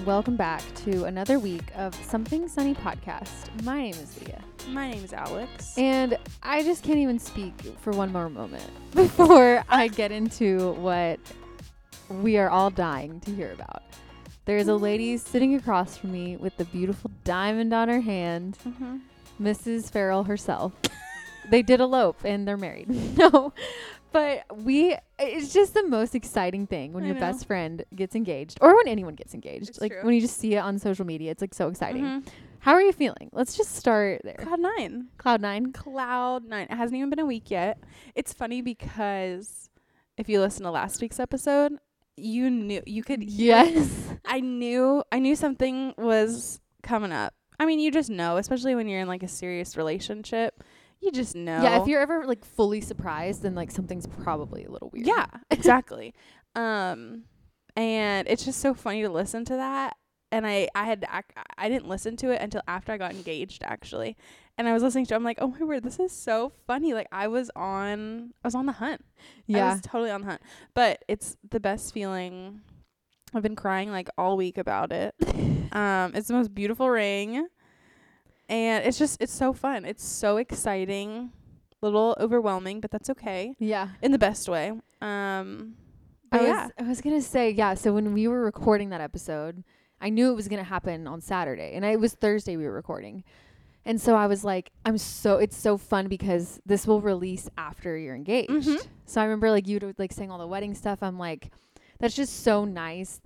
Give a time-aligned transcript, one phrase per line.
[0.00, 3.48] and welcome back to another week of Something Sunny podcast.
[3.64, 5.76] My name is Leah, My name is Alex.
[5.76, 8.64] and I just can't even speak for one more moment
[8.94, 11.20] before I get into what
[12.08, 13.82] we are all dying to hear about.
[14.46, 18.98] There's a lady sitting across from me with the beautiful diamond on her hand, mm-hmm.
[19.38, 19.90] Mrs.
[19.90, 20.72] Farrell herself.
[21.50, 22.88] they did elope and they're married.
[23.18, 23.52] no,
[24.12, 27.20] but we, it's just the most exciting thing when I your know.
[27.20, 29.68] best friend gets engaged or when anyone gets engaged.
[29.70, 30.02] It's like true.
[30.04, 32.04] when you just see it on social media, it's like so exciting.
[32.04, 32.26] Mhm.
[32.60, 33.30] How are you feeling?
[33.32, 34.34] Let's just start there.
[34.34, 35.08] Cloud nine.
[35.16, 35.72] Cloud nine.
[35.72, 36.66] Cloud nine.
[36.70, 37.78] It hasn't even been a week yet.
[38.14, 39.70] It's funny because
[40.18, 41.72] if you listen to last week's episode,
[42.16, 43.88] you knew you could Yes.
[44.26, 47.32] I knew I knew something was coming up.
[47.58, 50.62] I mean, you just know, especially when you're in like a serious relationship.
[51.00, 51.62] You just know.
[51.62, 55.06] Yeah, if you're ever like fully surprised, then like something's probably a little weird.
[55.06, 56.14] Yeah, exactly.
[56.54, 57.24] um,
[57.76, 59.96] and it's just so funny to listen to that.
[60.32, 63.62] And I, I had, ac- I didn't listen to it until after I got engaged,
[63.64, 64.16] actually.
[64.58, 66.94] And I was listening to, it, I'm like, oh my word, this is so funny.
[66.94, 69.04] Like I was on, I was on the hunt.
[69.46, 70.42] Yeah, I was totally on the hunt.
[70.74, 72.60] But it's the best feeling.
[73.34, 75.14] I've been crying like all week about it.
[75.72, 77.48] um, it's the most beautiful ring,
[78.50, 79.84] and it's just, it's so fun.
[79.86, 81.32] It's so exciting.
[81.82, 83.88] Little overwhelming, but that's okay Yeah.
[84.02, 84.72] in the best way.
[85.00, 85.76] Um,
[86.30, 87.72] I yeah, was I was gonna say yeah.
[87.74, 89.64] So when we were recording that episode,
[90.00, 93.24] I knew it was gonna happen on Saturday, and it was Thursday we were recording,
[93.86, 97.96] and so I was like, I'm so it's so fun because this will release after
[97.96, 98.50] you're engaged.
[98.52, 98.86] Mhm.
[99.06, 101.02] So I remember like you would like saying all the wedding stuff.
[101.02, 101.50] I'm like,
[101.98, 103.20] that's just so nice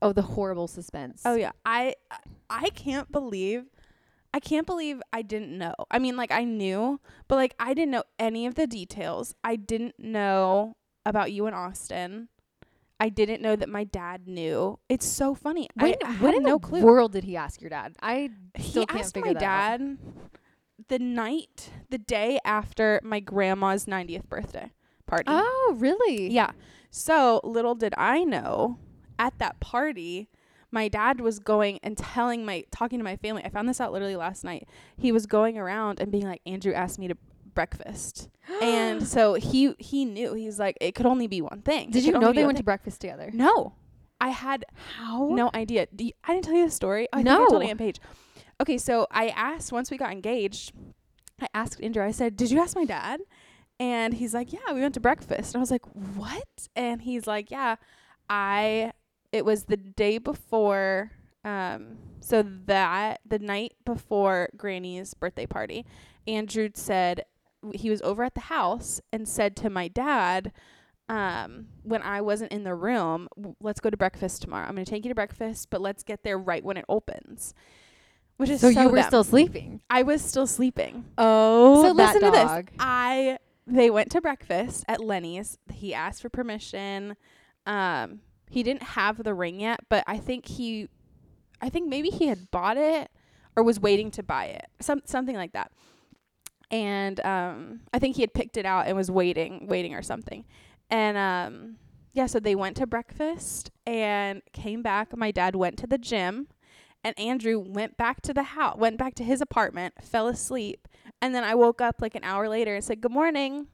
[0.00, 0.82] that it happened then and not like 2 months later.
[0.82, 1.10] oh yeah, You know, because then it just would be yeah.
[1.10, 1.22] like, the horrible suspense.
[1.24, 1.52] oh yeah.
[1.64, 1.94] I
[2.50, 3.64] I can't believe.
[4.34, 5.74] I can't believe I didn't know.
[5.90, 9.34] I mean, like I knew, but like I didn't know any of the details.
[9.42, 10.76] I didn't know
[11.06, 12.28] about you and Austin.
[13.00, 14.78] I didn't know that my dad knew.
[14.88, 15.68] It's so funny.
[15.74, 16.82] When, I, I when had in no the clue.
[16.82, 17.94] world did he ask your dad?
[18.02, 19.78] I he still can't asked figure my that out.
[19.78, 19.98] dad
[20.88, 24.72] the night, the day after my grandma's 90th birthday
[25.06, 25.24] party.
[25.28, 26.30] Oh, really?
[26.30, 26.52] Yeah.
[26.90, 28.78] So little did I know
[29.18, 30.28] at that party,
[30.70, 33.42] my dad was going and telling my, talking to my family.
[33.44, 34.68] I found this out literally last night.
[34.96, 37.16] He was going around and being like, Andrew asked me to
[37.54, 38.28] breakfast.
[38.62, 41.90] and so he, he knew, he's like, it could only be one thing.
[41.90, 43.30] Did It you know they went to breakfast together?
[43.32, 43.74] No.
[44.20, 44.64] I had
[44.96, 45.28] How?
[45.28, 45.86] no idea.
[45.96, 47.06] You, I didn't tell you the story.
[47.12, 47.68] Oh, I think I told No.
[47.68, 48.00] Aunt Paige.
[48.60, 50.72] Okay, so I asked once we got engaged.
[51.40, 52.02] I asked Andrew.
[52.02, 53.20] I said, "Did you ask my dad?"
[53.78, 57.26] And he's like, "Yeah, we went to breakfast." And I was like, "What?" And he's
[57.26, 57.76] like, "Yeah,
[58.30, 58.92] I.
[59.32, 61.12] It was the day before.
[61.44, 65.86] Um, so that the night before Granny's birthday party,
[66.26, 67.24] Andrew said
[67.72, 70.52] he was over at the house and said to my dad."
[71.08, 73.28] um, when I wasn't in the room,
[73.60, 74.66] let's go to breakfast tomorrow.
[74.66, 77.54] I'm going to take you to breakfast, but let's get there right when it opens.
[78.38, 79.06] Which is So, so, you were them.
[79.06, 79.80] still sleeping.
[79.88, 81.04] I was still sleeping.
[81.16, 82.64] Oh, so listen to this.
[82.78, 83.38] I
[83.68, 85.58] they went to breakfast at Lenny's.
[85.72, 87.16] He asked for permission.
[87.66, 90.88] Um, he didn't have the ring yet, but I think he,
[91.60, 93.10] I think maybe he had bought it
[93.56, 94.66] or was waiting to buy it.
[94.80, 95.72] Some something like that.
[96.70, 100.44] And um, I think he had picked it out and was waiting, waiting or something.
[100.90, 101.76] And um,
[102.12, 105.16] yeah, so they went to breakfast and came back.
[105.16, 106.48] My dad went to the gym,
[107.04, 110.88] and Andrew went back to the house, went back to his apartment, fell asleep,
[111.20, 113.68] and then I woke up like an hour later and said, Good morning.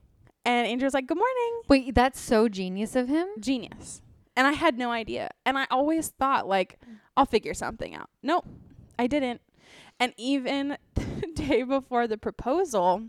[0.44, 1.62] And Andrew was like, Good morning.
[1.68, 3.28] Wait, that's so genius of him.
[3.38, 4.02] Genius.
[4.36, 5.30] And I had no idea.
[5.44, 6.96] And I always thought, like, mm.
[7.16, 8.08] I'll figure something out.
[8.22, 8.46] Nope,
[8.98, 9.40] I didn't.
[10.00, 13.04] And even the day before the proposal,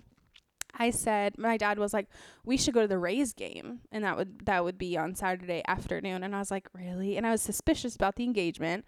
[0.75, 2.07] I said my dad was like,
[2.43, 5.61] "We should go to the Rays game," and that would that would be on Saturday
[5.67, 6.23] afternoon.
[6.23, 8.85] And I was like, "Really?" And I was suspicious about the engagement,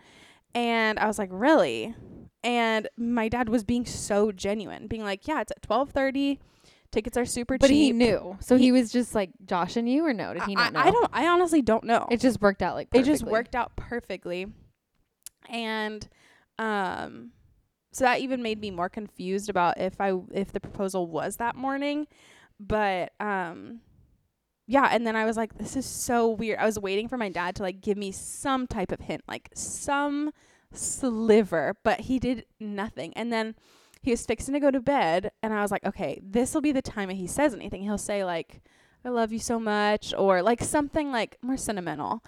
[0.53, 1.95] and I was like, "Really?"
[2.43, 6.39] And my dad was being so genuine, being like, "Yeah, it's at twelve thirty.
[6.95, 8.37] Tickets are super But cheap." But he knew.
[8.39, 10.33] So he, He- was just like Josh and you, or no?
[10.33, 10.79] Did he I, not know?
[10.79, 11.09] I don't.
[11.13, 12.07] I honestly don't know.
[12.09, 14.47] It just worked out like it just worked out perfectly
[15.49, 16.07] and
[16.57, 17.31] um
[17.91, 21.55] so that even made me more confused about if I if the proposal was that
[21.55, 22.07] morning
[22.59, 23.81] but um
[24.67, 27.29] yeah and then I was like this is so weird I was waiting for my
[27.29, 30.31] dad to like give me some type of hint like some
[30.73, 33.55] sliver but he did nothing and then
[34.05, 36.71] he was fixing to go to bed and I was like okay this will be
[36.71, 38.61] the time that he says anything he'll say like
[39.03, 42.23] I love you so much or like something like more sentimental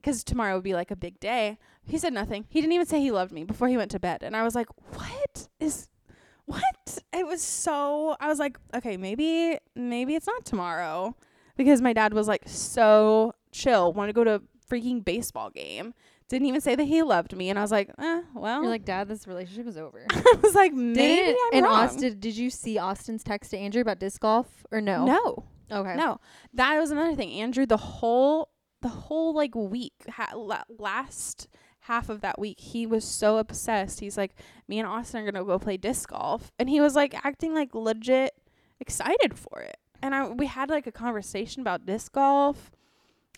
[0.00, 1.58] because tomorrow would be like a big day.
[1.86, 2.44] He said nothing.
[2.48, 4.22] He didn't even say he loved me before he went to bed.
[4.22, 5.88] And I was like, what is,
[6.44, 6.98] what?
[7.12, 11.16] It was so, I was like, okay, maybe, maybe it's not tomorrow.
[11.56, 14.40] because my dad was like so chill, want to go to
[14.70, 15.92] freaking baseball game.
[16.28, 18.84] Didn't even say that he loved me, and I was like, eh, well, You're like,
[18.84, 20.04] Dad, this relationship is over.
[20.10, 21.84] I was like, maybe Did I'm and wrong.
[21.84, 25.06] Austin, did you see Austin's text to Andrew about disc golf or no?
[25.06, 25.96] no, Okay.
[25.96, 26.20] no,
[26.54, 27.30] that was another thing.
[27.32, 28.50] Andrew, the whole,
[28.82, 31.48] the whole like week, ha- la- last
[31.80, 34.00] half of that week, he was so obsessed.
[34.00, 34.34] He's like,
[34.68, 37.74] me and Austin are gonna go play disc golf, and he was like acting like
[37.74, 38.32] legit
[38.80, 39.78] excited for it.
[40.02, 42.70] And I, we had like a conversation about disc golf.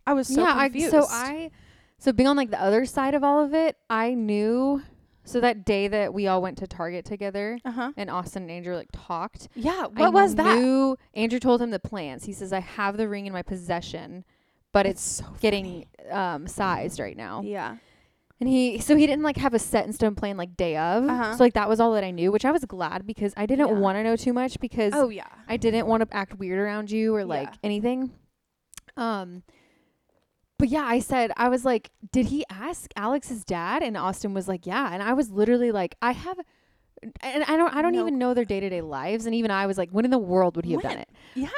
[0.06, 0.94] I was so yeah, confused.
[0.94, 1.50] I so I
[2.00, 4.82] so being on like the other side of all of it, I knew
[5.22, 7.92] so that day that we all went to Target together uh huh.
[7.96, 9.46] and Austin and Andrew like talked.
[9.54, 9.82] Yeah.
[9.82, 10.58] What I was that?
[10.58, 12.24] Knew, Andrew told him the plans.
[12.24, 14.24] He says I have the ring in my possession,
[14.72, 17.42] but it's, so getting um sized right now.
[17.44, 17.76] Yeah.
[18.40, 21.04] And he so he didn't like have a set in stone plan like day of.
[21.04, 21.36] Uh-huh.
[21.36, 23.68] So like that was all that I knew, which I was glad because I didn't
[23.68, 23.74] Yeah.
[23.74, 25.28] want to know too much because Oh yeah.
[25.46, 27.56] I didn't want to act weird around you or like Yeah.
[27.62, 28.10] anything.
[28.96, 29.42] Um
[30.60, 33.82] but yeah, I said I was like, did he ask Alex's dad?
[33.82, 34.90] And Austin was like, yeah.
[34.92, 36.38] And I was literally like, I have
[37.22, 39.78] and I don't I don't No even know their day-to-day lives and even I was
[39.78, 40.92] like, when in the world would he have When?
[40.92, 41.08] done it?
[41.34, 41.48] Yeah.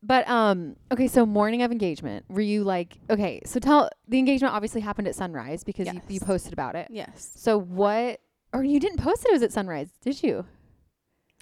[0.00, 4.54] But um okay, so morning of engagement, were you like okay, so tell the engagement
[4.54, 6.86] obviously happened at sunrise because you, you posted about it.
[6.88, 7.32] Yes.
[7.34, 8.20] So what
[8.52, 10.46] or you didn't post it, it was at sunrise, did you?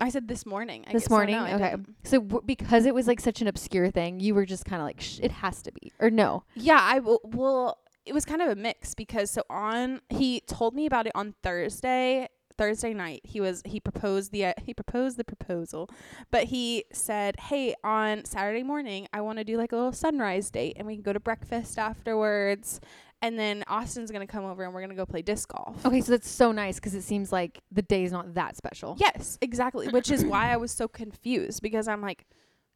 [0.00, 0.84] I said this morning.
[0.88, 1.36] I This guess, so morning?
[1.36, 1.74] no, Okay.
[2.04, 4.86] So w- because it was like such an obscure thing, you were just kind of
[4.86, 6.44] like, Shh, it has to be, or no?
[6.54, 7.20] Yeah, I will.
[7.24, 11.12] Well, it was kind of a mix because so on he told me about it
[11.14, 12.28] on Thursday.
[12.56, 15.90] Thursday night, he was he proposed the uh, he proposed the proposal,
[16.30, 20.50] but he said, "Hey, on Saturday morning, I want to do like a little sunrise
[20.52, 22.80] date, and we can go to breakfast afterwards,
[23.24, 26.12] and then Austin's gonna come over, and we're gonna go play disc golf." Okay, so
[26.12, 28.96] that's so nice because it seems like the day is not that special.
[29.00, 29.88] Yes, exactly.
[29.88, 32.26] Which is why I was so confused because I'm like,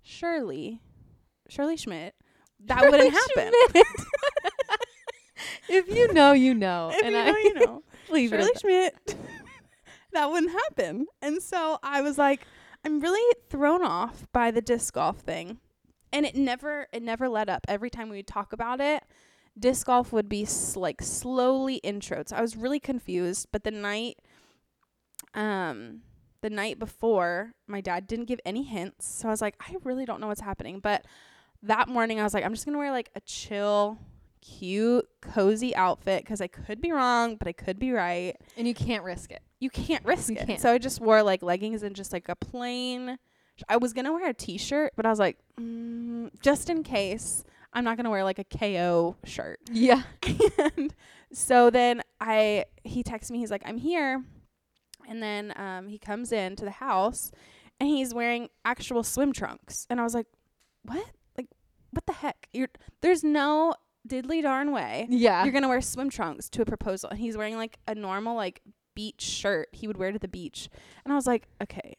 [0.03, 0.81] surely,
[1.51, 2.15] Shirley Schmidt,
[2.65, 3.53] that Shirley wouldn't happen.
[5.69, 7.83] if you know, you know, if and you I know, you know.
[8.11, 8.61] leave Shirley it.
[8.61, 9.17] Schmidt,
[10.15, 11.07] that wouldn't happen.
[11.21, 12.47] And so I was like,
[12.87, 15.59] I'm really thrown off by the disc golf thing.
[16.11, 17.67] And it never, it never let up.
[17.69, 19.03] Every time we would talk about it,
[19.59, 22.23] disc golf would be s- like slowly intro.
[22.27, 23.49] So I was really confused.
[23.53, 24.19] But the night,
[25.35, 26.01] um,
[26.41, 29.07] the night before, my dad didn't give any hints.
[29.07, 30.81] So I was like, I really don't know what's happening.
[30.81, 31.05] But
[31.63, 33.99] that morning, I was like, I'm just gonna wear like a chill,
[34.41, 38.37] cute, cozy outfit because I could be wrong, but I could be right.
[38.57, 39.43] and you can't risk it.
[39.61, 40.47] You can't risk You it.
[40.47, 40.61] can't.
[40.61, 43.19] So I just wore like leggings and just like a plain.
[43.69, 47.43] I was gonna wear a t-shirt, but I was like, mm, just in case,
[47.79, 49.61] I'm not gonna wear like a KO shirt.
[49.71, 50.03] Yeah.
[50.77, 50.93] and
[51.33, 53.39] so then I he texts me.
[53.39, 54.25] He's like, I'm here,
[55.09, 57.31] and then um he comes in to the house,
[57.79, 60.27] and he's wearing actual swim trunks, and I was like,
[60.83, 61.07] what?
[61.37, 61.47] Like,
[61.91, 62.49] what the heck?
[62.53, 62.69] You're
[63.01, 63.75] there's no
[64.09, 65.45] diddly darn way Yeah.
[65.45, 68.63] you're gonna wear swim trunks to a proposal and he's wearing like a normal like
[68.95, 70.71] beach shirt he would wear to the beach
[71.05, 71.97] and i was like okay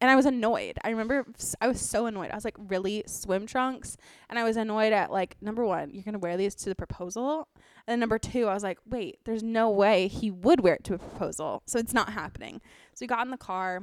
[0.00, 1.26] and i was annoyed i remember
[1.60, 3.96] I was so annoyed i was like really swim trunks
[4.28, 7.48] and i was annoyed at like number one you're gonna wear these to the proposal
[7.86, 10.84] and then number two i was like wait there's no way he would wear it
[10.84, 12.60] to a proposal so it's not happening
[12.94, 13.82] so we got in the car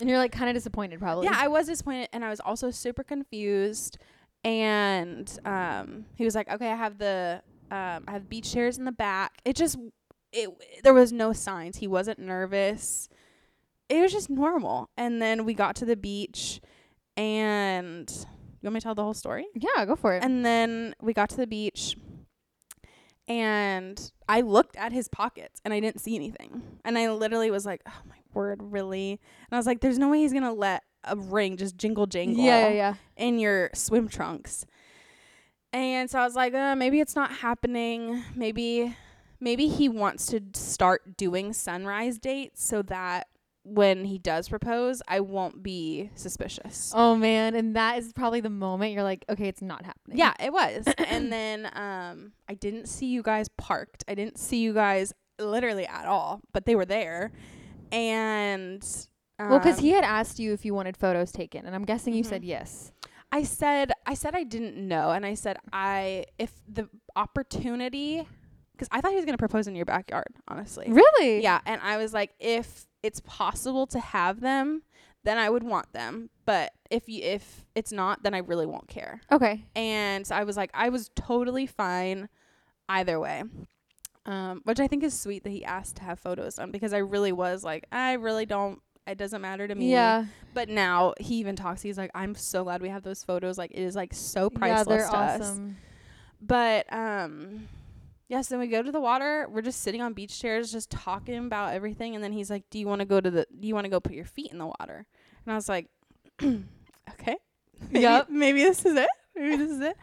[0.00, 1.26] and you're like kind of disappointed, probably.
[1.26, 3.98] yeah, I was disappointed and I was also super confused.
[4.42, 8.86] And um he was like, "Okay, I have the um I have beach chairs in
[8.86, 9.76] the back." It just
[10.32, 10.48] it
[10.82, 11.76] there was no signs.
[11.76, 13.08] He wasn't nervous.
[13.90, 14.88] It was just normal.
[14.96, 16.60] And then we got to the beach
[17.16, 19.46] and you want me to tell the whole story?
[19.54, 19.84] yeah.
[19.84, 20.24] Go for it.
[20.24, 21.96] And then we got to the beach
[23.30, 26.62] and I looked at his pockets and I didn't see anything.
[26.84, 29.12] And I literally was like, oh my word, really?
[29.12, 32.06] And I was like, there's no way he's going to let a ring just jingle
[32.06, 32.94] jangle yeah, yeah, yeah.
[33.16, 34.66] in your swim trunks.
[35.72, 38.24] And so I was like, uh, maybe it's not happening.
[38.34, 38.96] Maybe
[39.38, 43.28] maybe he wants to start doing sunrise dates so that
[43.72, 46.92] when he does propose, I won't be suspicious.
[46.94, 50.18] Oh man, and that is probably the moment you're like, okay, it's not happening.
[50.18, 50.86] Yeah, it was.
[51.08, 54.04] and then um I didn't see you guys parked.
[54.08, 57.32] I didn't see you guys literally at all, but they were there.
[57.92, 58.84] And
[59.38, 62.14] um, Well, because he had asked you if you wanted photos taken, and I'm guessing
[62.14, 62.28] you Mhm.
[62.28, 62.92] said yes.
[63.32, 68.26] I said I said I didn't know and I said I if the opportunity
[68.76, 70.86] cuz I thought he was going to propose in your backyard, honestly.
[70.90, 71.40] Really?
[71.42, 74.82] Yeah, and I was like if it's possible to have them,
[75.24, 78.88] then I would want them, but if you if it's not, then I really won't
[78.88, 79.20] care.
[79.30, 79.64] Okay.
[79.76, 82.28] And so I was like, I was totally fine
[82.88, 83.42] either way.
[84.26, 86.98] Um, which I think is sweet that he asked to have photos done because I
[86.98, 89.90] really was like, I really don't, It doesn't matter to me.
[89.90, 90.26] Yeah.
[90.52, 91.80] But now he even talks.
[91.82, 93.56] He's like, I'm so glad we have those photos.
[93.56, 95.40] Like it is like so priceless Yeah, they're to us.
[95.40, 95.76] awesome.
[96.42, 97.68] But um
[98.30, 99.46] yes, then we go to the water.
[99.50, 102.78] We're just sitting on beach chairs just talking about everything and then he's like, "Do
[102.78, 104.58] you want to go to the do you want to go put your feet in
[104.58, 105.04] the water?"
[105.44, 105.88] And I was like,
[106.42, 107.36] "Okay.
[107.90, 108.28] Maybe, Yep.
[108.30, 109.08] maybe this is it.
[109.34, 109.96] Maybe this is it."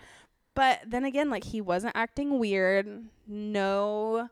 [0.53, 3.05] But then again, like he wasn't acting weird.
[3.27, 4.29] No,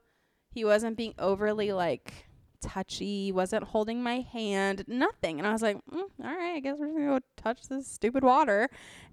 [0.51, 2.25] he wasn't being overly like
[2.61, 3.25] touchy.
[3.25, 4.85] He wasn't holding my hand.
[4.87, 5.37] Nothing.
[5.39, 8.23] And I was like, mm, "All right, I guess we're gonna go touch this stupid
[8.23, 8.69] water."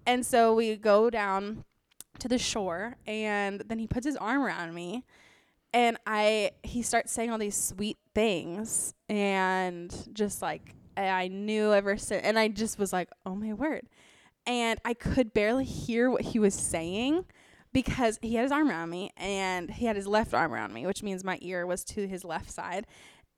[0.06, 1.64] And so we go down
[2.18, 5.04] to the shore and then he puts his arm around me
[5.72, 11.96] and I he starts saying all these sweet things and just like I knew ever
[11.96, 13.88] since and I just was like, "Oh my word."
[14.46, 17.24] And I could barely hear what he was saying
[17.72, 20.84] because he had his arm around me and he had his left arm around me,
[20.86, 22.86] which means my ear was to his left side.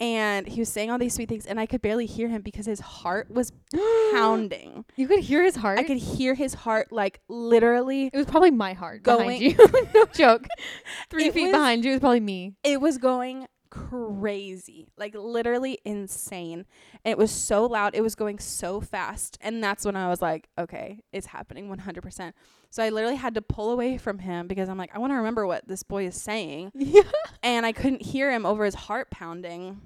[0.00, 2.66] And he was saying all these sweet things and I could barely hear him because
[2.66, 3.52] his heart was
[4.12, 4.84] pounding.
[4.96, 5.78] You could hear his heart.
[5.78, 9.86] I could hear his heart like literally it was probably my heart Going- behind you.
[9.94, 10.46] no joke.
[11.10, 12.54] Three feet was- behind you was probably me.
[12.64, 16.64] it was going crazy like literally insane.
[17.04, 20.22] And it was so loud it was going so fast and that's when i was
[20.22, 22.32] like okay it's happening 100%
[22.70, 25.16] so i literally had to pull away from him because i'm like i want to
[25.16, 26.70] remember what this boy is saying.
[26.74, 27.02] Yeah.
[27.42, 29.80] and i couldn't hear him over his heart pounding.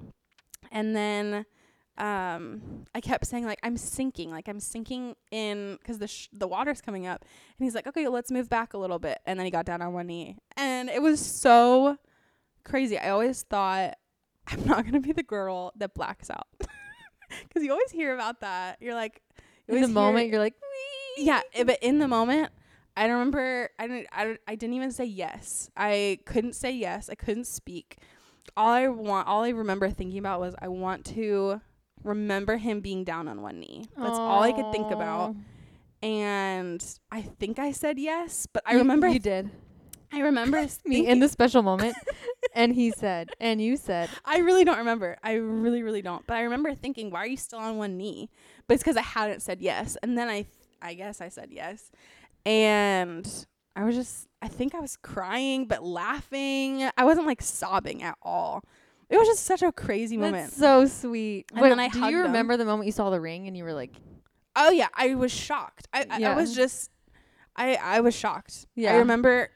[0.70, 1.46] And then
[1.96, 6.46] um i kept saying like i'm sinking like i'm sinking in because the sh- the
[6.46, 7.24] water's coming up.
[7.58, 9.18] And he's like okay let's move back a little bit.
[9.24, 10.36] And then he got down on one knee.
[10.56, 11.96] And it was so
[12.64, 13.94] crazy i always thought
[14.48, 16.46] i'm not gonna be the girl that blacks out
[17.48, 19.22] because you always hear about that you're like
[19.68, 20.54] In the moment, hear- you're like,
[21.18, 22.50] yeah, eh, but in the moment,
[22.96, 23.68] I don't remember.
[23.78, 24.06] I didn't.
[24.12, 25.68] I, I didn't even say yes.
[25.76, 27.10] I couldn't say yes.
[27.10, 27.98] I couldn't speak.
[28.56, 31.60] All I want, all I remember thinking about was I want to
[32.02, 33.84] remember him being down on one knee.
[33.96, 35.34] That's all I could think about.
[36.02, 39.08] And I think I said yes, but I You- remember.
[39.08, 39.50] you did
[40.12, 41.96] I remember me in the special moment,
[42.54, 45.16] and he said, and you said, I really don't remember.
[45.22, 46.26] I really, really don't.
[46.26, 48.30] But I remember thinking, why are you still on one knee?
[48.66, 49.96] But it's because I hadn't said yes.
[50.02, 50.46] And then I,
[50.80, 51.90] I guess I said yes.
[52.46, 53.46] And
[53.76, 56.88] I was just, I think I was crying, but laughing.
[56.96, 58.62] I wasn't like sobbing at all.
[59.10, 60.50] It was just such a crazy moment.
[60.50, 62.22] "That's so sweet." And Wait, then I do you him.
[62.24, 63.94] remember the moment you saw the ring and you were like,
[64.54, 65.88] oh yeah, I was shocked.
[65.94, 66.90] I, I, I was just,
[67.56, 68.66] I, I was shocked.
[68.74, 68.92] Yeah.
[68.92, 69.50] I remember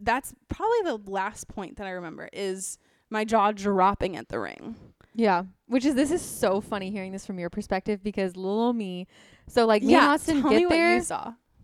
[0.00, 2.78] that's probably the last point that I remember is
[3.10, 4.76] my jaw dropping at the ring.
[5.14, 9.06] Yeah, which is this is so funny hearing this from your perspective because little me,
[9.48, 11.02] so like me and Austin get there,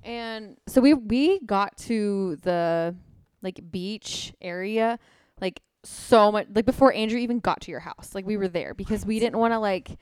[0.02, 2.94] and so we we got to the
[3.42, 4.98] like beach area
[5.40, 8.14] like so much like before Andrew even got to your house.
[8.14, 9.96] Like we were there because we didn't want to like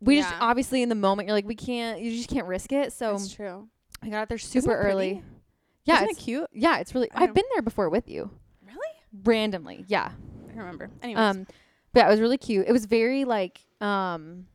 [0.00, 2.92] we just obviously in the moment you're like we can't you just can't risk it.
[2.92, 3.68] So That's true.
[4.02, 5.14] I got out there super early.
[5.14, 5.24] pretty?
[5.86, 6.46] Yeah, Isn't it's it cute?
[6.52, 7.10] yeah, it's really.
[7.14, 8.30] I I've been there before with you
[8.66, 8.78] Really?
[9.24, 9.84] randomly.
[9.88, 10.10] Yeah.
[10.54, 10.90] I remember.
[11.02, 11.20] Anyways.
[11.22, 11.46] Um,
[11.92, 12.66] but yeah, it was really cute.
[12.68, 14.46] It was very like um,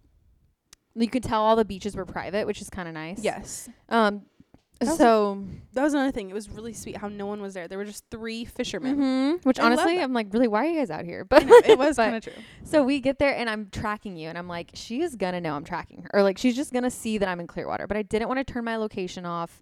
[0.96, 3.20] you could tell all the beaches were private, which is kind of nice.
[3.24, 3.70] yes.
[3.90, 4.24] Um,
[4.80, 6.30] That was a- so That was another thing.
[6.30, 7.68] It was really sweet how no one was there.
[7.68, 8.98] There were just three fishermen.
[8.98, 10.04] mhm, which I love honestly, that.
[10.04, 11.22] I'm like, really, why are you guys out here?
[11.32, 12.34] I But know, it was but- kind of true.
[12.66, 15.54] So we get there and I'm tracking you and I'm like, she is gonna know
[15.56, 17.88] I'm tracking her, or like she's just gonna see that I'm in Clearwater.
[17.88, 19.62] But I didn't want to turn my location off.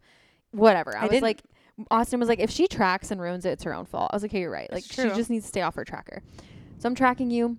[0.52, 0.96] Whatever.
[0.98, 1.24] I, I was didn't.
[1.24, 1.44] like,
[1.92, 4.10] Austin was like, if she tracks and ruins it, it's her own fault.
[4.12, 4.72] I was like, hey, you're right.
[4.72, 6.22] Like she just needs to stay off her tracker.
[6.78, 7.58] So I'm tracking you.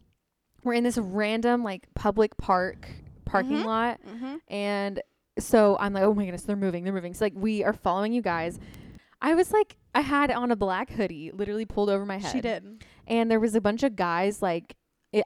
[0.64, 2.88] We're in this random like public park
[3.24, 3.64] parking Mhm.
[3.64, 4.00] lot.
[4.06, 4.36] Mm-hmm.
[4.48, 5.02] And
[5.38, 7.14] so I'm like, oh my goodness, they're moving, they're moving.
[7.14, 8.58] So like we are following you guys.
[9.22, 12.32] I was like, I had on a black hoodie, literally pulled over my head.
[12.32, 12.84] She did.
[13.06, 14.76] And there was a bunch of guys like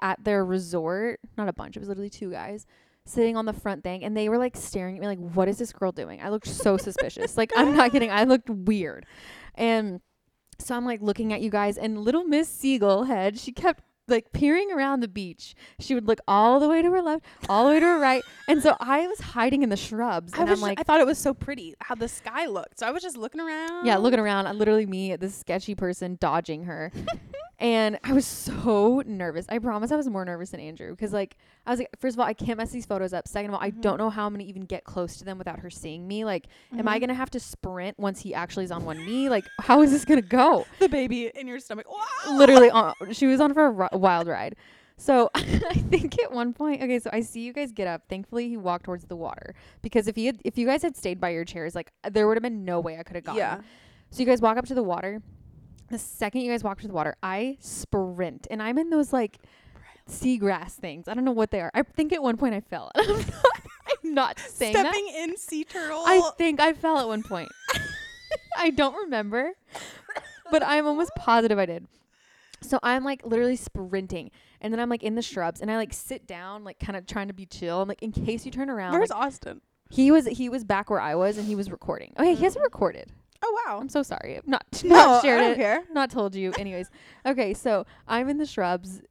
[0.00, 2.66] at their resort, not a bunch, it was literally two guys
[3.06, 5.58] sitting on the front thing and they were like staring at me like, what is
[5.58, 6.20] this girl doing?
[6.22, 7.36] I looked so suspicious.
[7.36, 9.06] Like I'm not kidding, I looked weird.
[9.54, 10.00] And
[10.58, 14.32] so I'm like looking at you guys and little Miss Seagull head, she kept like
[14.32, 15.54] peering around the beach.
[15.78, 18.22] She would look all the way to her left, all the way to her right.
[18.48, 21.00] And so I was hiding in the shrubs I and was I'm like I thought
[21.00, 22.80] it was so pretty how the sky looked.
[22.80, 23.86] So I was just looking around.
[23.86, 26.92] Yeah, looking around, uh, literally me, this sketchy person dodging her.
[27.58, 29.46] and I was so nervous.
[29.48, 32.20] I promise I was more nervous than Andrew because, like, I was like, first of
[32.20, 33.28] all, I can't mess these photos up.
[33.28, 33.80] Second of all, I Mhm.
[33.80, 36.24] don't know how I'm going to even get close to them without her seeing me.
[36.24, 36.46] Like,
[36.76, 37.00] am I Mhm.
[37.00, 39.28] going to have to sprint once he actually is on one knee?
[39.28, 40.66] Like, how is this going to go?
[40.80, 41.86] the baby in your stomach?
[42.30, 44.56] Literally, on, she was on for a ri- wild ride.
[44.96, 48.02] So I think at one point, okay, so I see you guys get up.
[48.08, 51.20] Thankfully, he walked towards the water because if he had, if you guys had stayed
[51.20, 53.36] by your chairs, like there would have been no way I could have gone.
[53.36, 53.60] Yeah.
[54.10, 55.20] So you guys walk up to the water.
[55.94, 59.38] The second you guys walk to the water, I sprint, and I'm in those like
[60.10, 61.06] seagrass things.
[61.06, 61.70] I don't know what they are.
[61.72, 62.90] I think at one point I fell.
[62.96, 63.24] I'm not,
[64.04, 64.92] I'm not saying that.
[64.92, 66.02] Stepping in sea turtle.
[66.04, 67.48] I think I fell at one point.
[68.58, 69.52] I don't remember,
[70.50, 71.86] but I'm almost positive I did.
[72.60, 75.92] So I'm like literally sprinting, and then I'm like in the shrubs, and I like
[75.92, 77.82] sit down, like kind of trying to be chill.
[77.82, 79.60] I'm like, in case you turn around, Where's like, Austin?
[79.90, 82.14] he was he was back where I was, and he was recording.
[82.18, 82.66] Okay, he hasn't Mm.
[82.66, 83.12] recorded.
[83.46, 83.78] Oh wow.
[83.78, 84.38] I'm so sorry.
[84.38, 85.84] I've not no, not shared I don't it care.
[85.92, 86.52] not told you.
[86.58, 86.88] Anyways,
[87.26, 89.02] okay, so I'm in the shrubs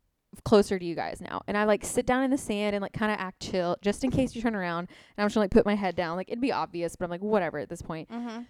[0.43, 2.93] closer to you guys now, and I like sit down in the sand and like
[2.93, 4.89] kind of act chill, just in case you turn around.
[5.15, 7.11] And I'm just gonna like put my head down, like it'd be obvious, but I'm
[7.11, 8.09] like whatever at this point.
[8.09, 8.41] Mm-hmm.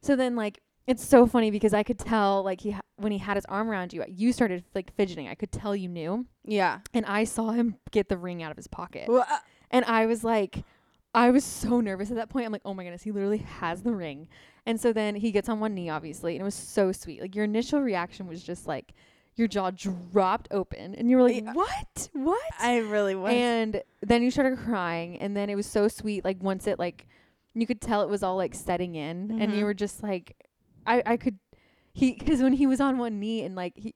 [0.00, 3.18] So then like it's so funny because I could tell like he ha- when he
[3.18, 5.28] had his arm around you, you started like fidgeting.
[5.28, 6.78] I could tell you knew, Yeah.
[6.94, 9.38] and I saw him get the ring out of his pocket, Well, uh,
[9.70, 10.64] and I was like.
[11.14, 12.44] I was so nervous at that point.
[12.44, 14.28] I'm like, oh my goodness, he literally has the ring.
[14.66, 17.20] And so then he gets on one knee, obviously, and it was so sweet.
[17.20, 18.92] Like your initial reaction was just like
[19.36, 22.08] your jaw dropped open, and you were like, what?
[22.12, 22.40] What?
[22.58, 23.32] I really was.
[23.32, 26.24] and then you started crying, and then it was so sweet.
[26.24, 27.06] Like once it like,
[27.54, 29.64] you could tell it was all like setting in, and you Mhm.
[29.64, 30.36] were just like,
[30.86, 31.38] I I could,
[31.92, 33.94] he because when he was on one knee and like he.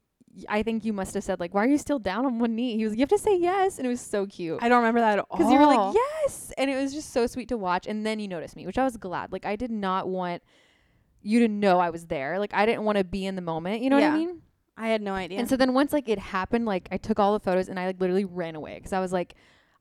[0.49, 2.76] I think you must have said like, "Why are you still down on one knee?"
[2.76, 4.58] He was, "You have to say yes," and it was so cute.
[4.62, 5.37] I don't remember that at all.
[5.37, 6.52] because you were like yes!
[6.56, 8.84] And it was just so sweet to watch and then you noticed me which i
[8.84, 9.32] was glad.
[9.32, 10.42] Like i did not want
[11.22, 12.38] you to know i was there.
[12.38, 14.42] Like i didn't want to be in the moment you know what i mean?
[14.76, 15.38] I had no idea.
[15.38, 17.87] and so then once like it happened like i took all the photos and i
[17.87, 19.34] like literally ran away because i was like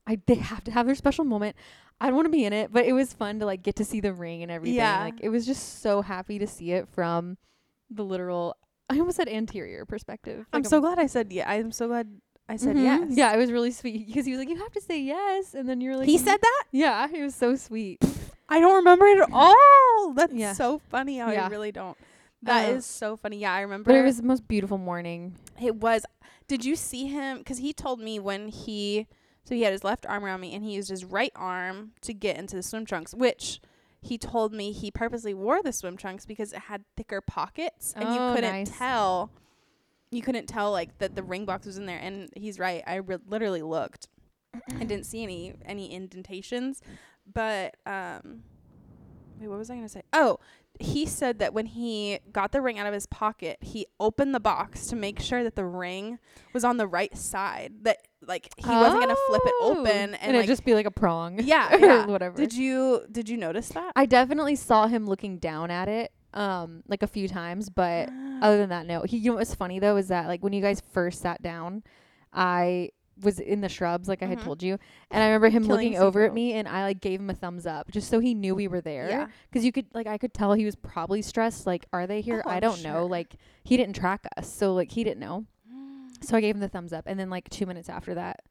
[0.06, 1.56] i they have to have their special moment.
[2.02, 2.72] I don't want to be in it.
[2.72, 4.76] But it was fun to like get to see the ring and everything.
[4.76, 5.00] Yeah.
[5.04, 7.36] like it was just so happy to see it from
[7.90, 8.56] the literal
[8.90, 11.48] i almost said anterior perspective I'm Like, so glad I said yeah.
[11.50, 12.08] I'm so glad
[12.48, 12.82] I said Mhm.
[12.82, 13.02] yes.
[13.10, 15.68] yeah it was really sweet because he was like you have to say yes and
[15.68, 16.64] then you're like he "Mhm." said that?
[16.72, 17.98] Yeah, he was so sweet.
[18.48, 20.12] I don't remember it at all.
[20.14, 20.52] That's Yeah.
[20.54, 21.46] so funny how Yeah.
[21.46, 21.96] I really don't.
[22.42, 23.38] That is Um, so funny.
[23.38, 23.90] Yeah, I remember.
[23.92, 25.36] But it was the most beautiful morning.
[25.62, 26.04] It was.
[26.48, 27.38] Did you see him?
[27.38, 29.06] Because he told me when he.
[29.44, 32.12] So he had his left arm around me and he used his right arm to
[32.12, 33.60] get into the swim trunks, which
[34.02, 38.04] he told me he purposely wore the swim trunks because it had thicker pockets and
[38.14, 38.78] you Oh, couldn't nice.
[38.78, 39.30] tell.
[40.10, 42.82] You couldn't tell like that the ring box was in there, and he's right.
[42.86, 44.08] I re- literally looked.
[44.54, 46.82] I didn't see any any indentations,
[47.32, 48.42] but um,
[49.38, 50.02] wait, what was I gonna say?
[50.12, 50.38] Oh,
[50.82, 54.40] he said that when he got the ring out of his pocket, he opened the
[54.40, 56.18] box to make sure that the ring
[56.52, 57.72] was on the right side.
[57.82, 59.76] That like he wasn't gonna flip it Oh.
[59.78, 61.40] open and, and, it like just be like a prong.
[61.42, 62.06] yeah, or yeah.
[62.06, 62.36] whatever.
[62.36, 63.92] Did you did you notice that?
[63.96, 68.08] I definitely saw him looking down at it, um, like a few times, but
[68.42, 69.02] other than that, no.
[69.02, 71.82] He, you know what's funny though is that like when you guys first sat down,
[72.32, 72.90] I
[73.22, 74.44] was in the shrubs, like I had Mhm.
[74.44, 74.78] told you,
[75.10, 77.34] and I remember him Killing looking over at me, and I like gave him a
[77.34, 79.08] thumbs up just so he knew we were there.
[79.08, 79.26] yeah.
[79.50, 81.66] Because you could like I could tell he was probably stressed.
[81.66, 82.42] Like, are they here?
[82.46, 83.06] Oh, I don't know.
[83.06, 85.46] Like he didn't track us, so like he didn't know.
[86.22, 88.42] So I gave him the thumbs up, and then like two minutes after that,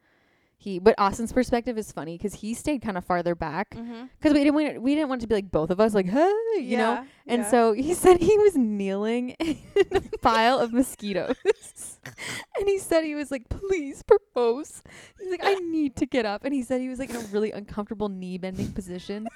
[0.59, 0.77] he.
[0.77, 4.03] But Austin's perspective is funny because he stayed kind of farther back Mm-hmm.
[4.19, 6.33] because we didn't want we didn't want to be like both of us like hey
[6.59, 7.03] you know.
[7.25, 7.49] And yeah.
[7.49, 9.57] so he said he was kneeling in
[9.93, 11.35] a pile of mosquitoes,
[12.59, 14.83] and he said he was like, "Please propose."
[15.19, 17.27] He's like, "I need to get up," and he said he was like in a
[17.31, 19.27] really uncomfortable knee bending position.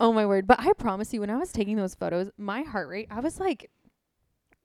[0.00, 0.46] Oh my word!
[0.48, 3.38] But I promise you, when I was taking those photos, my heart rate, I was
[3.38, 3.70] like,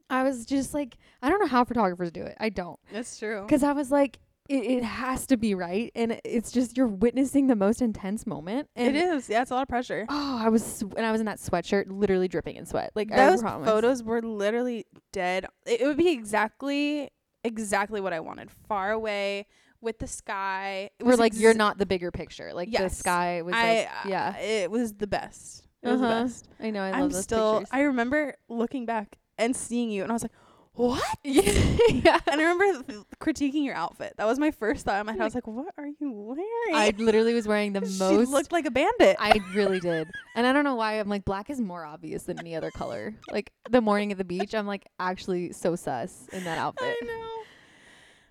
[0.10, 2.36] I was just like, I don't know how photographers do it.
[2.40, 2.80] I don't.
[2.92, 3.44] that's true.
[3.44, 4.18] Because I was like,
[4.50, 5.92] it, it has to be right.
[5.96, 8.68] And it's just, you're witnessing the most intense moment.
[8.76, 9.30] And It is.
[9.30, 10.06] Yeah, it's a lot of pressure.
[10.10, 12.92] Oh, I was, sw- and I was in that sweatshirt, literally dripping in sweat.
[12.96, 13.70] Like, Those promise.
[13.70, 15.46] photos were literally dead.
[15.66, 17.10] It, it would be exactly
[17.46, 18.50] exactly what I wanted.
[18.68, 19.46] Far away
[19.82, 20.90] with the sky.
[21.00, 22.52] It were was like, you're not the bigger picture.
[22.54, 22.98] Like, the Yes.
[22.98, 24.38] sky was I, like, yeah.
[24.38, 25.66] It was the best.
[25.82, 26.10] It was Uh-huh.
[26.20, 26.48] the best.
[26.60, 27.60] I know, I those still.
[27.60, 27.70] pictures.
[27.72, 30.34] I remember looking back and seeing you, and I was like,
[30.80, 32.20] "What?" yeah.
[32.28, 34.13] And I remember th- critiquing your outfit.
[34.18, 35.22] That was my first thought in my head.
[35.22, 38.00] I was like, "What are you wearing?" I literally was wearing the most.
[38.10, 39.18] she looked like a bandit.
[39.20, 40.08] I really did.
[40.36, 40.94] And I don't know why.
[41.00, 43.13] I'm like, black is more obvious than any other color.
[43.30, 46.96] Like, the morning at the beach, I'm like, actually so sus in that outfit.
[47.02, 47.28] I know.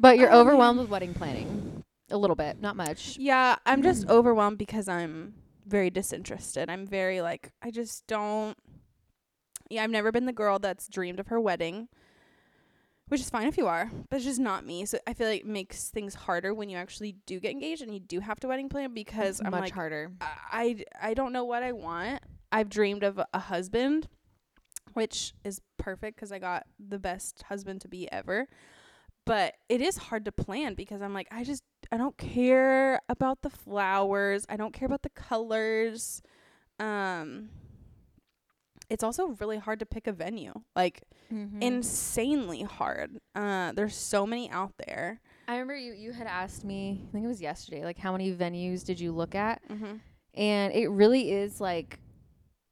[0.00, 1.84] But you're Oh, overwhelmed with wedding planning.
[2.10, 3.16] A little bit, not much.
[3.18, 5.34] Yeah, I'm just overwhelmed because I'm
[5.66, 6.70] very disinterested.
[6.70, 8.56] I'm very like I just don't
[9.68, 11.88] Yeah, I've never been the girl that's dreamed of her wedding.
[13.08, 14.84] Which is fine if you are, but it's just not me.
[14.84, 17.92] So I feel like it makes things harder when you actually do get engaged and
[17.92, 20.12] you do have to wedding plan because It's I'm much like harder.
[20.20, 22.22] I, I don't know what I want.
[22.52, 24.08] I've dreamed of a, a husband,
[24.92, 28.46] which is perfect because I got the best husband to be ever.
[29.24, 33.42] But it is hard to plan because I'm like, I just, I don't care about
[33.42, 34.46] the flowers.
[34.48, 36.22] I don't care about the colors.
[36.78, 37.50] Um,
[38.90, 41.60] it's also really hard to pick a venue, like Mm-hmm.
[41.60, 43.18] insanely hard.
[43.34, 45.20] Uh, there's so many out there.
[45.46, 48.32] I remember you you had asked me, I think it was yesterday, like how many
[48.34, 49.60] venues did you look at?
[49.68, 49.96] Mm-hmm.
[50.34, 51.98] And it really is like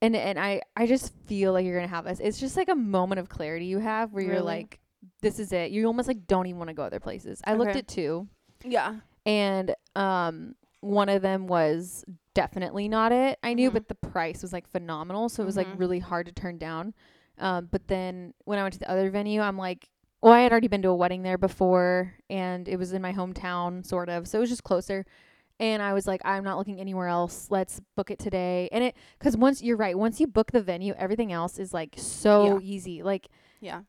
[0.01, 2.19] and and I I just feel like you're going to have this.
[2.21, 4.81] It's just like a moment of clarity you have where you're like
[5.21, 5.71] this is it.
[5.71, 7.43] You almost like don't even want to go other places.
[7.45, 8.27] I looked at two
[8.65, 8.97] Yeah.
[9.27, 13.39] and um one of them was definitely not it.
[13.43, 13.75] I knew Mhm.
[13.75, 15.79] but the price was like phenomenal, so it was like Mhm.
[15.79, 16.95] really hard to turn down.
[17.39, 19.89] Um but then when I went to the other venue, I'm like
[20.23, 23.12] well, I had already been to a wedding there before and it was in my
[23.12, 24.27] hometown sort of.
[24.27, 25.05] So it was just closer.
[25.61, 27.49] And I was like, I'm not looking anywhere else.
[27.51, 28.69] Let's book it today.
[28.73, 31.95] And it, cause once you're right, once you book the venue, everything else is like
[31.97, 33.03] so easy.
[33.03, 33.29] Like
[33.61, 33.83] Yeah.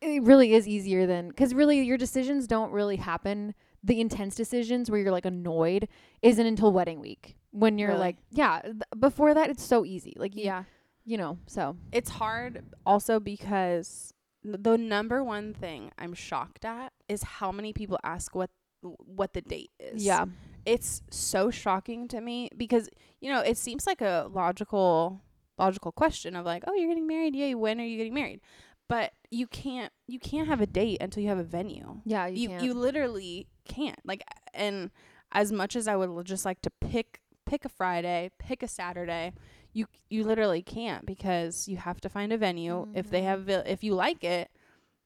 [0.00, 4.90] it really is easier than because really your decisions don't really happen the intense decisions
[4.90, 5.86] where you're like annoyed
[6.22, 8.00] isn't until wedding week when you're Really?
[8.00, 10.64] like yeah th- before that it's so easy like you, Yeah.
[11.04, 17.22] you know so It's hard also because the number one thing I'm shocked at is
[17.22, 18.50] how many people ask what
[18.82, 20.04] what the date is.
[20.04, 20.24] yeah
[20.66, 22.88] It's so shocking to me because
[23.20, 25.20] you know, it seems like a logical
[25.58, 27.34] logical question of like, "Oh, you're getting married.
[27.36, 28.40] Yay, when are you getting married?"
[28.88, 32.00] But you can't you can't have a date until you have a venue.
[32.04, 32.62] yeah you, you can't.
[32.64, 33.98] you literally can't.
[34.04, 34.22] Like
[34.52, 34.90] and
[35.32, 39.32] as much as i would just like to pick pick a friday pick a saturday
[39.72, 42.86] you you literally can't because you have to find a venue.
[42.94, 44.50] If they have avail- if you like it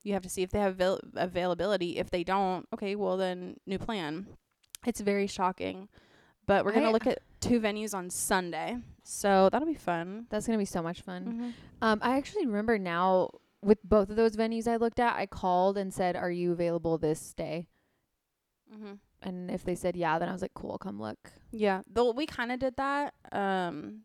[0.03, 1.97] you have to see if they have avail- availability.
[1.99, 4.27] If they don't okay well then new plan.
[4.87, 5.89] It's very shocking.
[6.47, 8.77] But we're gonna look at two venues on sunday.
[9.05, 10.27] So that'll be fun.
[10.29, 11.25] That's gonna be so much fun.
[11.25, 11.51] Mm-hmm.
[11.81, 13.31] um i actually remember now
[13.63, 16.97] with both of those venues i looked at i called and said are you available
[16.99, 17.67] this day
[18.75, 18.93] Mm-hmm.
[19.23, 22.27] and if they said yeah then i was like cool come look Yeah, though we
[22.27, 23.15] kind of did that.
[23.33, 24.03] Um,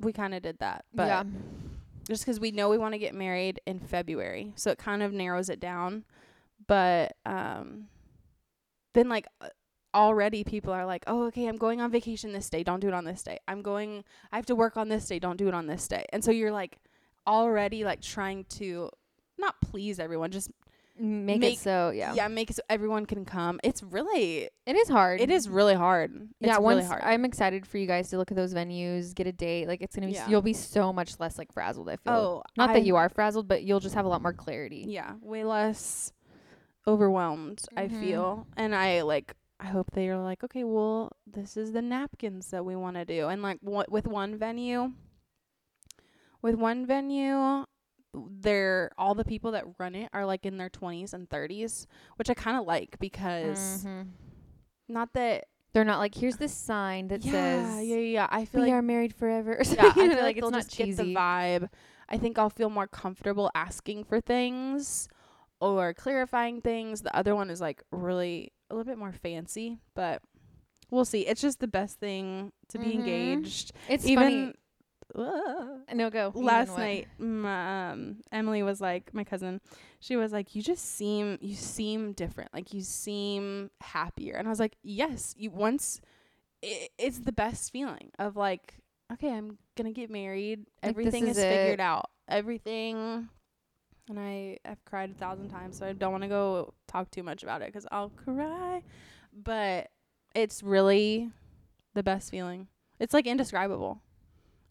[0.00, 1.22] we kind of did that, but yeah
[2.08, 5.12] just 'cause we know we want to get married in February, so it kind of
[5.12, 6.04] narrows it down.
[6.66, 7.88] But um,
[8.94, 9.48] then like uh,
[9.94, 12.62] already people are like, oh, okay, I'm going on vacation this day.
[12.64, 13.38] Don't do it on this day.
[13.46, 14.04] I'm going.
[14.32, 15.18] I have to work on this day.
[15.20, 16.04] Don't do it on this day.
[16.12, 16.78] And so you're like
[17.26, 18.90] already like trying to
[19.38, 20.50] not please everyone, just
[21.00, 22.12] make, Make- it so yeah.
[22.14, 23.58] yeah, make it so everyone can come.
[23.64, 26.14] It's really it is hard it is really hard.
[26.40, 27.02] It's yeah, really once hard.
[27.02, 29.66] I'm excited for you guys to look at those venues, get a date.
[29.66, 30.28] Like it's gonna be, Yeah.
[30.28, 31.88] you'll be so much less like frazzled.
[31.88, 32.12] I feel.
[32.12, 34.84] oh, not I- that you are frazzled, but you'll just have a lot more clarity.
[34.88, 36.12] yeah way less
[36.86, 38.00] overwhelmed i Mhm.
[38.00, 42.48] feel and i like i hope they are like okay well this is the napkins
[42.50, 44.90] that we want to do and like what with one venue
[46.40, 47.66] with one venue
[48.12, 52.28] they're all the people that run it are like in their 20s and 30s which
[52.28, 54.08] i kind of like because Mhm.
[54.88, 57.30] not that They're not like here's this sign that yeah,
[57.78, 59.52] says yeah yeah yeah i feel we like are married forever.
[59.54, 61.14] or yeah, I something, you know, feel like it's they'll not just get cheesy.
[61.14, 61.68] the vibe.
[62.08, 65.06] I think I'll feel more comfortable asking for things
[65.60, 67.02] or clarifying things.
[67.02, 70.20] The other one is like really a little bit more fancy, but
[70.90, 71.24] we'll see.
[71.24, 72.94] It's just the best thing to be Mhm.
[72.94, 73.70] engaged.
[73.88, 74.54] It's Even funny.
[75.14, 76.30] No, go.
[76.34, 79.60] Last night, m- um, Emily was like, my cousin,
[80.00, 82.52] she was like, you just seem, you seem different.
[82.54, 84.36] Like you seem happier.
[84.36, 86.00] And I was like, yes, you once,
[86.64, 88.74] i it's the best feeling of like,
[89.12, 90.60] okay, I'm gonna get married.
[90.82, 92.10] Like, Everything is is figured out.
[92.28, 93.28] Everything.
[94.08, 97.22] And I have cried a thousand times, so I don't want to go talk too
[97.22, 98.82] much about it 'cause I'll cry.
[99.32, 99.90] But
[100.34, 101.30] it's really
[101.94, 102.68] the best feeling.
[102.98, 104.02] It's like indescribable.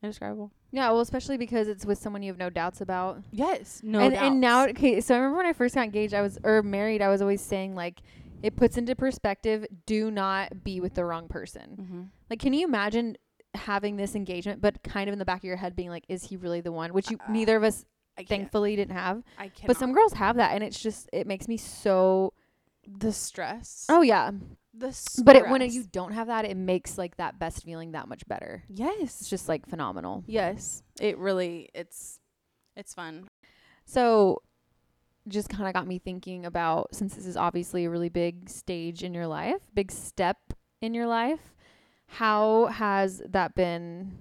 [0.01, 0.51] Indescribable.
[0.71, 3.21] Yeah, well, especially because it's with someone you have no doubts about.
[3.31, 3.81] Yes.
[3.83, 4.27] No and doubts.
[4.27, 7.01] and now okay, so I remember when I first got engaged, I was or married,
[7.01, 7.99] I was always saying like
[8.41, 11.77] it puts into perspective, do not be with the wrong person.
[11.81, 12.01] Mm-hmm.
[12.29, 13.17] Like can you imagine
[13.55, 16.23] having this engagement but kind of in the back of your head being like is
[16.23, 16.93] he really the one?
[16.93, 17.83] Which you Uh, neither of us
[18.17, 18.29] I can't.
[18.29, 19.23] thankfully didn't have.
[19.37, 19.67] I can't.
[19.67, 22.33] But some girls have that and it's just it makes me so
[22.87, 23.85] the stress.
[23.89, 24.31] Oh yeah.
[24.73, 25.23] The stress.
[25.23, 28.25] But it, when you don't have that, it makes like that best feeling that much
[28.27, 28.63] better.
[28.69, 29.21] Yes.
[29.21, 30.23] It's just like phenomenal.
[30.27, 32.19] yes, it really it's
[32.75, 33.27] it's fun.
[33.85, 34.41] So
[35.27, 39.03] just kind of got me thinking about since this is obviously a really big stage
[39.03, 40.37] in your life, big step
[40.81, 41.53] in your life,
[42.07, 44.17] how has that been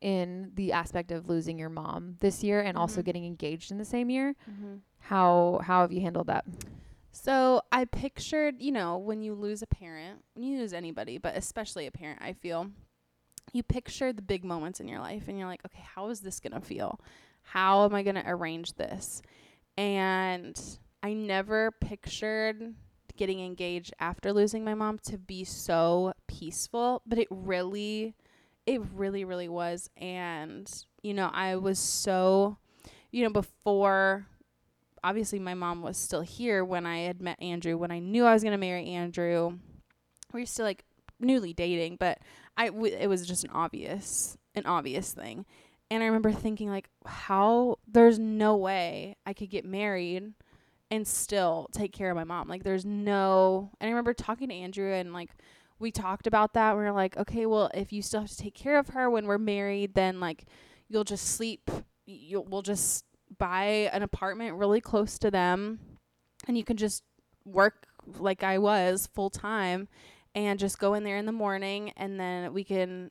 [0.00, 3.04] in the aspect of losing your mom this year and also Mhm.
[3.04, 4.34] getting engaged in the same year?
[4.50, 4.76] Mm-hmm.
[5.00, 6.44] How how have you handled that?
[7.20, 11.36] So I pictured, you know, when you lose a parent, when you lose anybody, but
[11.36, 12.70] especially a parent, I feel
[13.52, 16.38] you picture the big moments in your life and you're like, okay, how is this
[16.38, 17.00] going to feel?
[17.42, 19.20] How am I going to arrange this?
[19.76, 20.58] And
[21.02, 22.74] I never pictured
[23.16, 28.14] getting engaged after losing my mom to be so peaceful, but it really
[28.64, 32.58] it really really was and you know, I was so
[33.10, 34.26] you know, before
[35.02, 37.76] obviously my mom was still here when I had met Andrew.
[37.76, 39.58] When I knew I was gonna marry Andrew,
[40.32, 40.84] we were still like
[41.20, 42.18] newly dating, but
[42.56, 45.46] I w- it was just an obvious an obvious thing.
[45.90, 50.34] And I remember thinking like, how there's no way I could get married
[50.90, 52.48] and still take care of my mom.
[52.48, 53.70] Like there's no.
[53.80, 55.30] And I remember talking to Andrew and like
[55.78, 56.76] we talked about that.
[56.76, 59.26] We are like, okay, well, if you still have to take care of her when
[59.26, 60.44] we're married, then like
[60.88, 61.70] you'll just sleep.
[62.06, 63.04] You'll we'll just
[63.38, 65.80] buy an apartment really close to them,
[66.46, 67.02] and you can just
[67.44, 67.86] work
[68.18, 69.88] like I was full time,
[70.34, 73.10] and just go in there in the morning, and then we can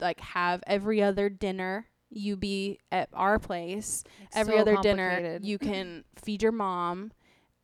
[0.00, 4.04] like have every other dinner you be at our place.
[4.22, 7.12] It's every so other dinner you can feed your mom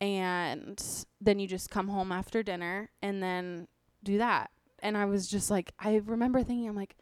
[0.00, 0.82] and
[1.20, 3.68] then you just come home after dinner and then
[4.02, 4.50] do that.
[4.80, 6.96] And i was just like i remember thinking i'm like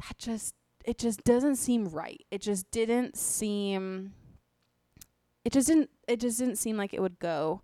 [0.00, 2.24] that just it just doesn't seem right.
[2.30, 4.12] It just didn't seem
[5.44, 7.62] it just didn't it just didn't seem like it would go.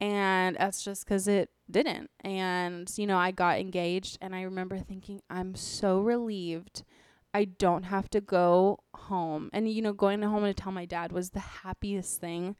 [0.00, 2.10] And that's just because it didn't.
[2.20, 6.84] And you know i got engaged and i remember thinking i'm so relieved
[7.34, 9.50] i don't have to go home.
[9.52, 12.56] And you know going home to tell my dad was the happiest thing.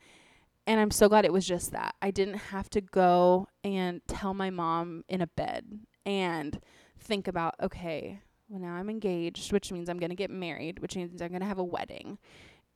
[0.66, 1.94] And i'm so glad it was just that.
[2.00, 6.60] I didn't have to go and tell my mom in a bed and
[6.98, 10.96] think about okay well now i'm engaged which means i'm going to get married which
[10.96, 12.18] means i'm going to have a wedding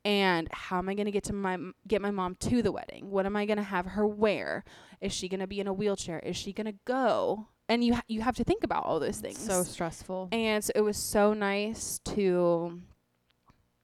[0.07, 3.11] and how am I going to get to my get my mom to the wedding?
[3.11, 4.63] What am I going to have her wear?
[5.01, 6.21] Is she going to be in a wheelchair?
[6.21, 7.49] Is she going to go?
[7.69, 9.41] And you ha- you have to think about all those things.
[9.45, 10.29] so stressful.
[10.31, 12.81] and so it was so nice to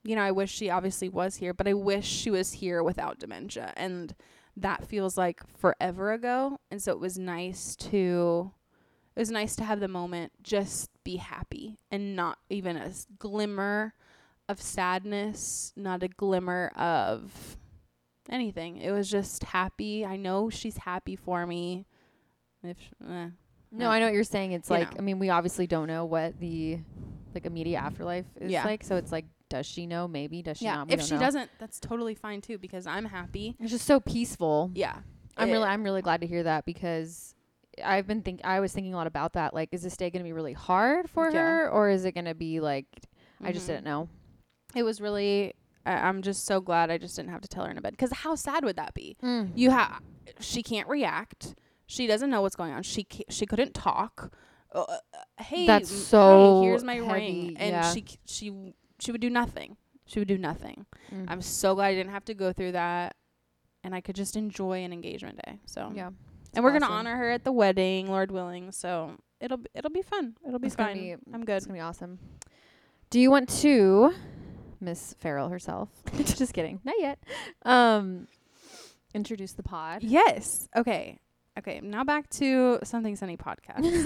[0.05, 3.19] you know, I wish she obviously was here, but I wish she was here without
[3.19, 4.15] dementia and
[4.57, 6.59] that feels like forever ago.
[6.71, 8.53] And so it was nice to
[9.17, 13.95] it was nice to have the moment just be happy and not even a glimmer
[14.49, 17.57] of sadness, not a glimmer of
[18.31, 18.79] anything.
[18.79, 20.05] It was just happy.
[20.05, 21.87] I know she's happy for me.
[22.63, 22.77] If
[23.09, 23.29] eh,
[23.71, 24.53] No, I know what you're saying.
[24.53, 24.99] It's You like know.
[24.99, 26.79] I mean, we obviously don't know what the
[27.35, 28.65] like immediate afterlife is Yeah.
[28.65, 28.85] like.
[28.85, 30.07] So it's like, does she know?
[30.07, 30.43] Maybe.
[30.43, 30.89] Does she yeah, not?
[30.89, 31.21] We if she know.
[31.21, 33.57] doesn't, that's totally fine too because I'm happy.
[33.61, 34.71] it's just so peaceful.
[34.75, 34.99] Yeah.
[35.37, 37.35] I'm really, I'm really glad to hear that because
[37.83, 39.55] I've been think, I was thinking a lot about that.
[39.55, 41.39] Like, is this day gonna be really hard for Yeah.
[41.41, 42.85] her, or is it gonna be like,
[43.43, 43.69] I just Mhm.
[43.69, 44.09] didn't know.
[44.75, 45.55] It was really.
[45.85, 47.93] I I'm just so glad I just didn't have to tell her in a bed
[47.93, 49.17] because how sad would that be?
[49.23, 49.53] Mm.
[49.55, 50.01] You have
[50.41, 51.55] she can't react.
[51.87, 52.83] She doesn't know what's going on.
[52.83, 54.33] She ca- she couldn't talk.
[54.75, 57.93] Uh, uh, hey, That's m- hey, so here's my heavy, ring, and yeah.
[57.93, 59.77] she she she would do nothing.
[60.07, 60.87] She would do nothing.
[61.13, 61.27] Mm.
[61.29, 63.17] I'm so glad I didn't have to go through that,
[63.85, 65.59] and I could just enjoy an engagement day.
[65.67, 66.11] So yeah.
[66.55, 68.73] and we're gonna honor her at the wedding, Lord willing.
[68.73, 70.37] So it'll it'll be fun.
[70.47, 70.95] It'll be It's fun.
[70.95, 71.57] be- I'm good.
[71.57, 72.19] It's gonna be awesome.
[73.11, 74.15] Do you want to,
[74.83, 75.89] Miss Farrell herself?
[76.19, 76.81] just kidding.
[76.85, 77.19] Not yet.
[77.65, 78.27] Um,
[79.15, 80.03] introduce the pod.
[80.03, 80.69] Yes.
[80.77, 81.19] Okay.
[81.59, 81.81] Okay.
[81.83, 84.05] Now back to something sunny podcast.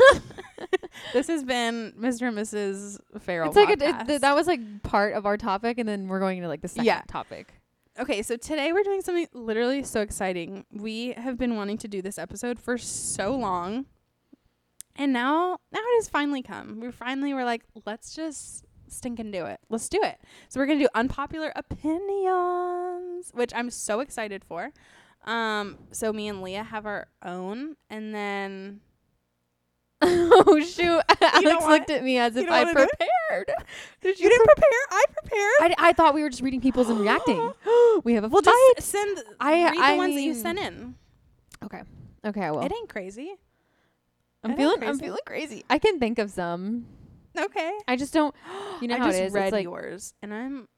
[1.13, 2.29] this has been Mr.
[2.29, 2.99] and Mrs.
[3.21, 3.49] Farrell.
[3.49, 6.21] It's like a, it, th- that was like part of our topic, and then we're
[6.21, 7.03] going into like the second Yeah.
[7.09, 7.55] topic.
[7.99, 10.67] Okay, so today we're doing something literally so exciting.
[10.71, 13.87] We have been wanting to do this episode for so long.
[14.97, 16.81] And now now it has finally come.
[16.81, 19.59] We finally were like, let's just stink and do it.
[19.69, 20.19] Let's do it.
[20.49, 24.71] So we're gonna do unpopular opinions, which I'm so excited for.
[25.25, 28.81] Um, so me and Leah have our own and then
[30.03, 31.01] oh shoot!
[31.23, 32.87] Alex looked at me as if I what it is?
[32.87, 33.53] prepared.
[34.03, 35.75] Did You didn't prepare, I prepared.
[35.79, 37.51] I, I thought we were just reading people's and reacting.
[38.05, 38.73] we have a We'll fight.
[38.77, 40.95] just send I- read the I ones that you sent in.
[41.65, 41.83] okay.
[42.25, 42.51] Okay.
[42.51, 43.37] Well, it ain't crazy.
[44.45, 44.83] I'm it feeling.
[44.85, 45.65] I'm feeling crazy.
[45.71, 46.87] I can think of some.
[47.37, 47.73] Okay.
[47.89, 48.35] I just don't.
[48.83, 49.33] You know I how just it is.
[49.33, 50.69] read it's like yours, and I'm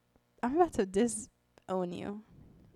[0.42, 2.22] I'm about to disown you.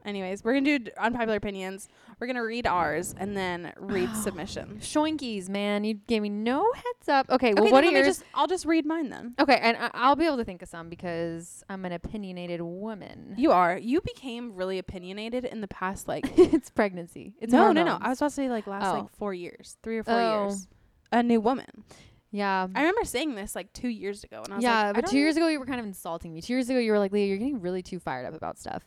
[0.05, 1.88] Anyways, we're gonna do d- unpopular opinions.
[2.18, 4.85] We're gonna read ours and then read submissions.
[4.85, 5.85] shoinkies, man.
[5.85, 7.31] You gave me no heads up.
[7.31, 7.55] Okay.
[7.55, 8.05] Well, okay, what are yours?
[8.07, 9.35] just I'll just read mine then.
[9.38, 13.35] okay, and I, I'll be able to think of some because I'm an opinionated woman.
[13.38, 13.79] You are.
[13.79, 17.35] You became really opinionated in the past like it's pregnancy.
[17.40, 17.97] It's no, no, no.
[18.01, 18.95] I was about to say like last Oh.
[19.03, 20.42] like four years, three or four Oh.
[20.49, 20.66] years.
[21.12, 21.85] A new woman.
[22.33, 22.66] Yeah.
[22.75, 25.11] I remember saying this like two years ago, and I was yeah, like, I but
[25.11, 26.40] two years ago you were kind of insulting me.
[26.40, 28.85] Two years ago you were like, Leah, you're getting really too fired up about stuff.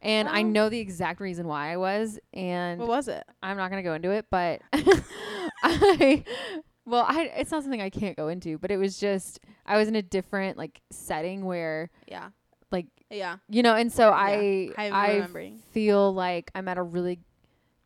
[0.00, 3.24] And I know the exact reason why I was, and What was it?
[3.42, 4.60] I'm not gonna go into it, but
[5.62, 6.24] I
[6.86, 9.88] well, I it's not something I can't go into, but it was just I was
[9.88, 12.28] in a different like setting where Yeah.
[12.70, 13.36] like Yeah.
[13.48, 15.26] you know, and so I I'm I
[15.72, 17.20] feel like I'm at a really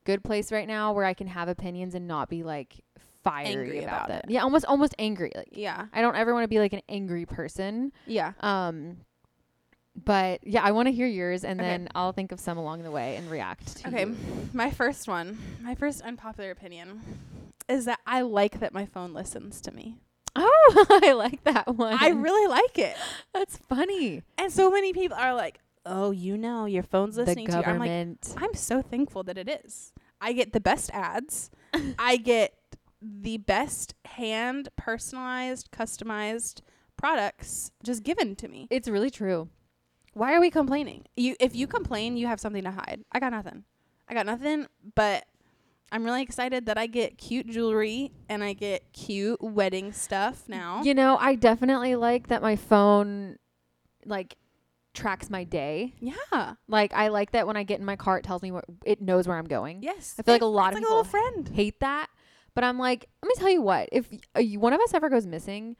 [0.04, 2.80] good place right now where I can have opinions and not be like
[3.24, 4.30] fiery Angry about, about it.
[4.30, 5.32] Yeah, almost almost angry.
[5.34, 5.86] Like Yeah.
[5.92, 7.92] I don't ever want to be like an angry person.
[8.06, 8.32] Yeah.
[8.40, 8.98] Um
[10.04, 11.68] But yeah, I want to hear yours, and Okay.
[11.68, 13.88] then I'll think of some along the way and react to.
[13.88, 14.16] Okay, you.
[14.52, 17.00] my first one, my first unpopular opinion
[17.68, 19.96] is that I like that my phone listens to me.
[20.40, 21.96] Oh, I like that one.
[22.00, 22.96] I really like it.
[23.34, 24.22] That's funny.
[24.36, 27.78] And so many people are like, "Oh, you know, your phone's listening to you." I'm
[27.80, 28.16] like.
[28.36, 29.92] I'm so thankful that it is.
[30.20, 31.50] I get the best ads.
[31.98, 32.54] I get
[33.00, 36.60] the best hand personalized, customized
[36.96, 38.66] products just given to me.
[38.70, 39.48] it's really true.
[40.14, 41.04] Why are we complaining?
[41.16, 43.04] You if you complain, you have something to hide.
[43.12, 43.64] I got nothing.
[44.08, 45.24] I got nothing, but
[45.90, 50.82] I'm really excited that I get cute jewelry and I get cute wedding stuff now.
[50.82, 53.36] You know, I definitely like that my phone,
[54.04, 54.36] like,
[54.92, 55.94] tracks my day.
[56.00, 56.54] Yeah.
[56.66, 59.00] Like, I like that when I get in my car, it tells me what it
[59.00, 59.82] knows where I'm going.
[59.82, 60.14] Yes.
[60.18, 61.48] I feel like a lot of like people friend.
[61.48, 62.08] Hate that,
[62.58, 63.88] but I'm like, let me tell you what.
[63.92, 65.76] If uh, you- one of us ever goes missing,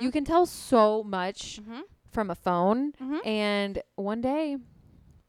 [0.00, 1.82] you can tell so much Mhm.
[2.10, 2.92] from a phone.
[2.92, 3.26] Mhm.
[3.26, 4.56] And one day,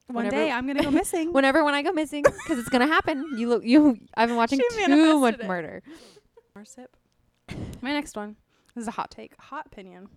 [0.08, 1.34] One whenever- day I'm gonna go missing.
[1.34, 3.18] whenever when I go missing, because it's gonna happen.
[3.38, 3.98] You look, you.
[4.16, 5.46] I've been watching She too much it.
[5.48, 5.82] murder.
[6.56, 6.96] More sip.
[7.82, 8.36] My next one.
[8.76, 10.08] This is a hot take, hot opinion.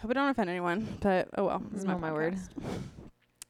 [0.00, 1.62] Hope I don't offend anyone, but oh well.
[1.70, 2.36] This is my, Oh, my word.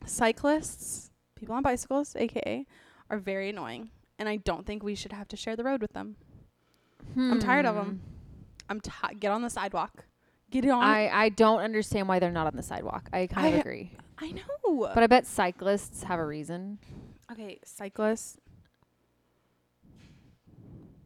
[0.05, 2.67] Cyclists, people on bicycles, aka,
[3.11, 3.91] are very annoying,
[4.23, 6.15] and I don't think we should have to share the road with them.
[7.17, 8.01] I'm tired of them.
[8.01, 8.71] Hmm.
[8.71, 10.05] I'm ti get on the sidewalk.
[10.53, 10.83] Get it on.
[10.85, 13.09] I I don't understand why they're not on the sidewalk.
[13.13, 14.91] I kind of agree, I know.
[14.95, 16.79] but I bet cyclists have a reason.
[17.33, 18.39] okay, cyclists.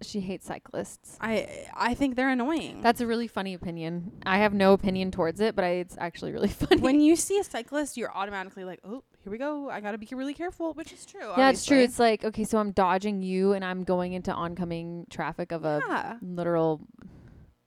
[0.02, 1.16] She hates cyclists.
[1.22, 2.82] I I think they're annoying.
[2.82, 4.12] That's a really funny opinion.
[4.26, 6.82] I have no opinion towards it, but I, it's actually really funny.
[6.82, 9.68] when you see a cyclist, you're automatically like, "Oh, here we go.
[9.68, 11.32] I gotta be really careful," which is true.
[11.36, 11.80] yeah, it's true.
[11.80, 15.82] It's like okay, so I'm dodging you, and I'm going into oncoming traffic of a
[15.88, 16.16] yeah.
[16.22, 16.80] literal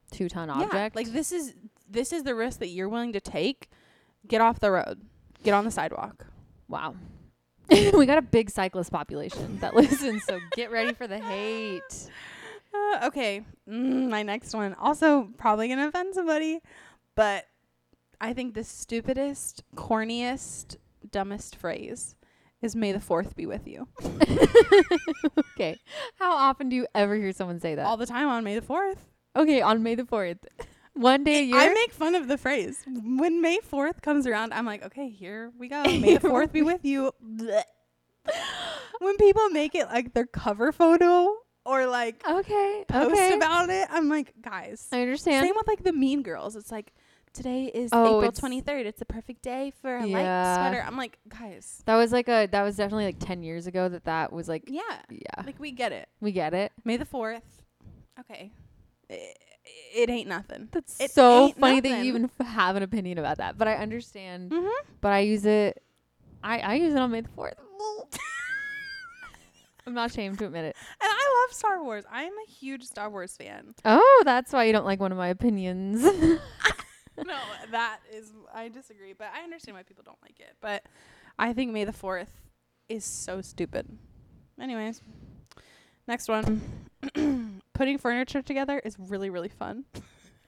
[0.10, 0.74] two ton object.
[0.74, 1.56] Yeah, like this is
[1.89, 3.69] this is the risk that you're willing to take.
[4.26, 5.02] Get off the road.
[5.43, 6.28] Get on the sidewalk.
[6.69, 6.95] wow.
[7.69, 12.10] we got a big cyclist population that listens, so get ready for the hate.
[12.74, 14.76] Uh, okay, mm, my next one.
[14.76, 16.62] Also, probably gonna offend somebody,
[17.15, 17.48] but
[18.22, 22.15] I think the stupidest, corniest, dumbest phrase
[22.62, 23.88] is "May the Fourth be with you."
[25.53, 25.79] okay,
[26.15, 27.85] how often do you ever hear someone say that?
[27.85, 29.07] All the time on May the Fourth.
[29.35, 30.45] okay, on May the fourth,
[30.93, 31.57] one day a year.
[31.57, 34.53] I make fun of the phrase when May Fourth comes around.
[34.53, 35.83] I'm like, okay, here we go.
[35.85, 37.12] May the Fourth be with you.
[38.99, 41.33] When people make it like their cover photo
[41.65, 43.33] or like okay, post okay.
[43.33, 44.88] about it, I'm like, guys.
[44.91, 45.45] I understand.
[45.45, 46.55] Same with like the Mean Girls.
[46.55, 46.93] It's like
[47.33, 48.85] today is Oh, April 23rd.
[48.85, 50.83] It's the perfect day for a light sweater.
[50.85, 51.81] I'm like, guys.
[51.85, 54.63] That was like a that was definitely like 10 years ago that that was like
[54.67, 55.43] Yeah, yeah.
[55.45, 56.07] like we get it.
[56.21, 56.71] We get it.
[56.83, 57.41] May the 4th.
[58.19, 58.51] Okay.
[59.09, 59.37] It,
[59.95, 60.69] it ain't nothing.
[60.71, 63.57] That's It so funny that you even have an opinion about that.
[63.57, 64.51] But I understand.
[64.51, 64.69] Mhm.
[65.01, 65.81] But I use it
[66.43, 67.53] I I use it on May the 4th.
[69.87, 70.75] I'm not ashamed to admit it.
[71.01, 72.03] And I love Star Wars.
[72.11, 73.73] I am a huge Star Wars fan.
[73.85, 76.03] Oh, that's why you don't like one of my opinions.
[77.25, 77.38] no,
[77.71, 80.55] that is I disagree, but I understand why people don't like it.
[80.62, 80.84] But
[81.38, 82.41] I think May the Fourth
[82.88, 83.88] is so stupid.
[84.60, 85.01] Anyways,
[86.08, 86.62] next one.
[87.73, 89.86] Putting furniture together is really really fun.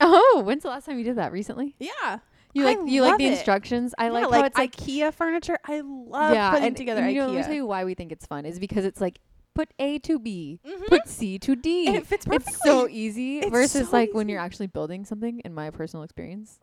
[0.01, 1.31] oh, when's the last time you did that?
[1.31, 1.75] Recently?
[1.79, 2.19] Yeah,
[2.53, 3.33] You I like you like the it.
[3.33, 3.93] instructions?
[3.97, 5.57] I yeah, like, like, how it's like IKEA furniture.
[5.65, 7.45] I love yeah, putting and, together and you know, let me IKEA.
[7.45, 9.19] tell you why we think it's fun is because it's like
[9.53, 10.87] put A to B, Mhm.
[10.87, 11.87] put C to D.
[11.87, 12.51] And it fits perfectly.
[12.53, 15.39] It's so easy It's versus so like when you're actually building something.
[15.41, 16.59] In my personal experience,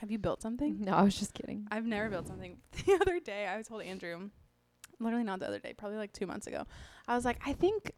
[0.00, 0.80] Have you built something?
[0.80, 1.66] no, I was just kidding.
[1.70, 2.58] I've never built something.
[2.86, 4.30] The other day, I told Andrew,
[5.00, 6.64] literally not the other day, probably like two months ago.
[7.06, 7.92] I was like, I think,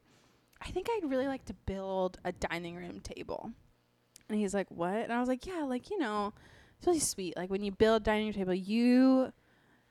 [0.63, 3.53] I think I'd really like to build a dining room table.
[4.29, 4.95] And he's like, what?
[4.95, 6.33] And I was like, yeah, like you know,
[6.79, 7.37] it's really sweet.
[7.37, 9.33] Like when you build a dining room table, you,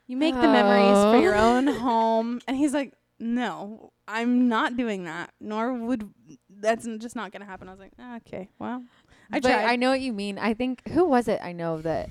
[0.07, 1.57] you make the memories for your Oh.
[1.57, 2.39] own home.
[2.47, 5.31] And he's like, no, I'm not doing that.
[5.39, 6.09] Nor would
[6.49, 7.67] that's just not gonna happen.
[7.67, 8.83] I was like, ah, okay, well,
[9.31, 9.65] I but tried.
[9.65, 10.37] I know what you mean.
[10.37, 11.39] I think who was it?
[11.43, 12.09] I know that.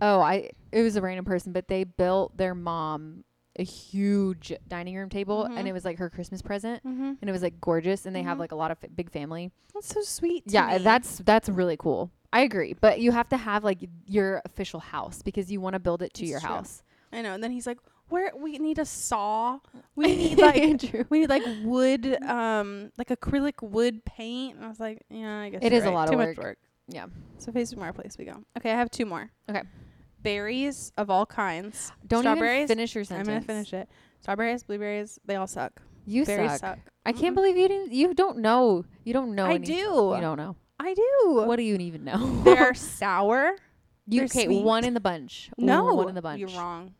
[0.00, 3.24] Oh, I it was a random person, but they built their mom
[3.58, 5.56] a huge dining room table, Mhm.
[5.56, 7.12] and it was like her Christmas present, mm-hmm.
[7.18, 8.40] and it was like gorgeous, and they have Mhm.
[8.40, 9.50] like a lot of f- big family.
[9.72, 10.42] That's so sweet.
[10.46, 10.84] yeah, me.
[10.84, 12.10] that's that's really cool.
[12.34, 15.78] I agree, but you have to have like your official house because you want to
[15.80, 16.48] build it to It's your true.
[16.50, 16.82] house.
[17.12, 17.32] I know.
[17.32, 17.78] And then he's like,
[18.08, 19.58] "Where we need a saw.
[19.94, 20.56] We need like
[21.10, 25.50] we need like wood, um, like acrylic wood paint." And I was like, "Yeah, I
[25.50, 25.94] guess it is you're a right.
[25.94, 26.36] lot of Too work.
[26.36, 27.06] much work." Yeah.
[27.38, 28.42] So Facebook Marketplace we go.
[28.56, 29.30] Okay, I have two more.
[29.50, 29.62] Okay.
[30.22, 31.92] Berries of all kinds.
[32.06, 32.68] Don't even Strawberries?
[32.68, 33.28] finish your sentence.
[33.28, 33.88] I'm gonna finish it.
[34.20, 35.80] Strawberries, blueberries, they all suck.
[36.04, 36.60] You Berries suck.
[36.60, 36.78] suck.
[37.04, 37.92] I can't believe you didn't.
[37.92, 38.84] You don't know.
[39.04, 39.46] You don't know.
[39.46, 39.72] I any- do.
[39.72, 40.56] You don't know.
[40.78, 41.42] I do.
[41.46, 42.42] What do you even know?
[42.44, 43.56] They're sour.
[44.08, 44.44] You okay?
[44.44, 44.62] sweet.
[44.62, 45.50] One in the bunch.
[45.58, 46.38] No, one in the bunch.
[46.40, 46.94] You're wrong.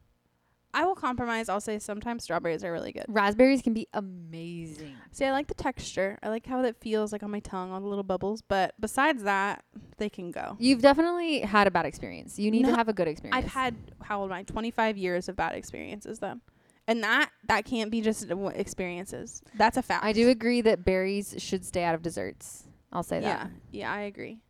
[0.76, 1.48] I will compromise.
[1.48, 3.06] I'll say sometimes strawberries are really good.
[3.08, 4.94] Raspberries can be amazing.
[5.10, 6.18] See, I like the texture.
[6.22, 8.42] I like how it feels like on my tongue, all the little bubbles.
[8.42, 9.64] But besides that,
[9.96, 10.54] they can go.
[10.60, 12.38] You've definitely had a bad experience.
[12.38, 13.42] You need No, to have a good experience.
[13.42, 14.42] I've had how old am I?
[14.42, 16.42] 25 years of bad experiences then,
[16.86, 19.42] and that that can't be just experiences.
[19.54, 20.04] That's a fact.
[20.04, 22.64] I do agree that berries should stay out of desserts.
[22.92, 23.26] I'll say that.
[23.26, 23.50] Yeah, that.
[23.70, 24.40] yeah, I agree.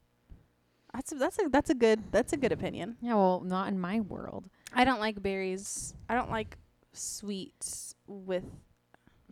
[0.97, 2.97] That's a, that's a that's a good that's a good opinion.
[3.01, 4.49] Yeah, well, not in my world.
[4.73, 5.95] I don't like berries.
[6.09, 6.57] I don't like
[6.93, 8.45] sweets with.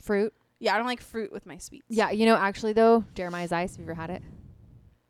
[0.02, 0.32] Fruit.
[0.60, 1.86] Yeah, I don't like fruit with my sweets.
[1.88, 3.72] Yeah, you know, actually though, Jeremiah's ice.
[3.76, 4.22] Have you ever had it?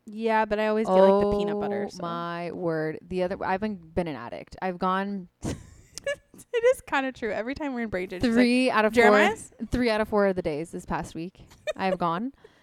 [0.07, 1.87] Yeah, but I always get like the peanut butter.
[1.89, 2.03] Oh So.
[2.03, 2.99] my word!
[3.09, 4.57] The other, I've been been an addict.
[4.63, 5.57] I've gone it
[6.77, 7.33] is kind of true.
[7.33, 9.03] Every time we're in Braintree, she's like, three out of four.
[9.03, 9.51] Jeremiah's.
[9.71, 11.41] Three out of four of the days this past week,
[11.77, 12.33] I have gone,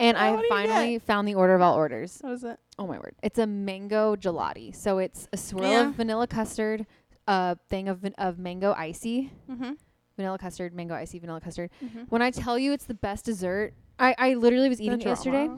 [0.00, 0.68] and I have what do you get?
[0.68, 2.18] finally found the order of all orders.
[2.20, 2.58] What is it?
[2.78, 3.14] Oh my word!
[3.22, 4.74] It's a mango gelati.
[4.74, 5.88] So it's a swirl Yeah.
[5.88, 6.86] of vanilla custard,
[7.28, 9.72] a thing of van- of mango icy, Mm-hmm.
[10.16, 11.70] vanilla custard, mango icy, vanilla custard.
[11.84, 12.00] mm-hmm.
[12.08, 15.48] When I tell you it's the best dessert, I I literally was eating it yesterday.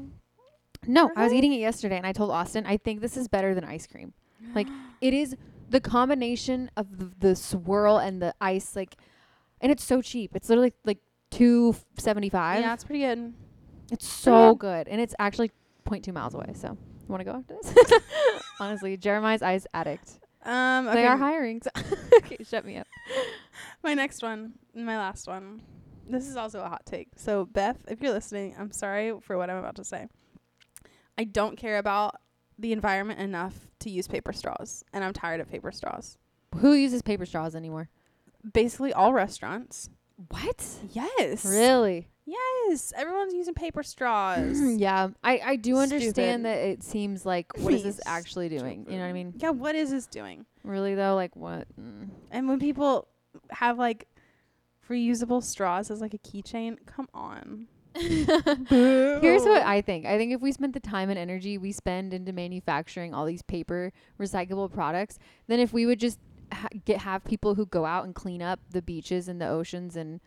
[0.86, 3.54] No, I was eating it yesterday, and I told Austin I think this is better
[3.54, 4.12] than ice cream.
[4.54, 4.68] Like
[5.00, 5.34] it is
[5.70, 8.96] the combination of the, the swirl and the ice, like,
[9.62, 10.32] and it's so cheap.
[10.36, 10.98] It's literally like
[11.30, 12.60] two seventy five.
[12.60, 13.32] Yeah, it's pretty good.
[13.90, 14.54] It's so Yeah.
[14.58, 15.50] good, and it's actually
[15.86, 16.52] 0.2 miles away.
[16.54, 16.68] So
[17.00, 18.02] you want to go after this?
[18.60, 20.18] Honestly, Jeremiah's Eyes addict.
[20.44, 21.62] Um, okay, They are hiring.
[21.62, 21.70] So
[22.18, 22.86] okay, shut me up.
[23.82, 25.62] my next one, my last one.
[26.08, 27.08] This is also a hot take.
[27.16, 30.06] So Beth, if you're listening, I'm sorry for what I'm about to say.
[31.16, 32.16] I don't care about
[32.58, 36.18] the environment enough to use paper straws, and I'm tired of paper straws.
[36.56, 37.88] Who uses paper straws anymore?
[38.52, 39.88] Basically, all restaurants.
[40.28, 40.64] What?
[40.90, 41.44] Yes.
[41.46, 42.08] Really?
[42.26, 42.92] Yes.
[42.96, 44.58] Everyone's using paper straws.
[44.76, 45.94] yeah, I I do Stupid.
[45.94, 48.86] understand that it seems like what is this actually doing?
[48.88, 49.34] You know what I mean?
[49.36, 49.50] Yeah.
[49.50, 50.46] What is this doing?
[50.62, 51.66] Really though, like what?
[51.80, 52.08] Mm.
[52.30, 53.08] And when people
[53.50, 54.08] have like
[54.88, 57.66] reusable straws as like a keychain, come on.
[57.96, 60.04] Here's what I think.
[60.06, 63.42] I think if we spent the time and energy we spend into manufacturing all these
[63.42, 66.18] paper recyclable products, then if we would just
[66.52, 69.94] ha- get have people who go out and clean up the beaches and the oceans
[69.94, 70.20] and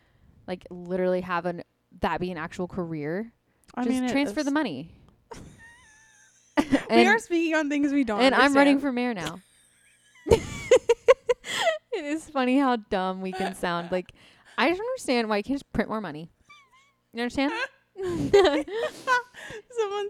[0.47, 1.63] like literally have an
[2.01, 3.31] that be an actual career,
[3.75, 4.91] I just mean, transfer the money.
[6.89, 8.21] we are speaking on things we don't.
[8.21, 9.39] and I'm running for mayor now.
[10.27, 10.43] it
[11.93, 13.91] is funny how dumb we can sound.
[13.91, 14.11] Like
[14.57, 16.29] I don't understand why you can't just print more money.
[17.13, 17.51] You understand?
[17.99, 18.25] Someone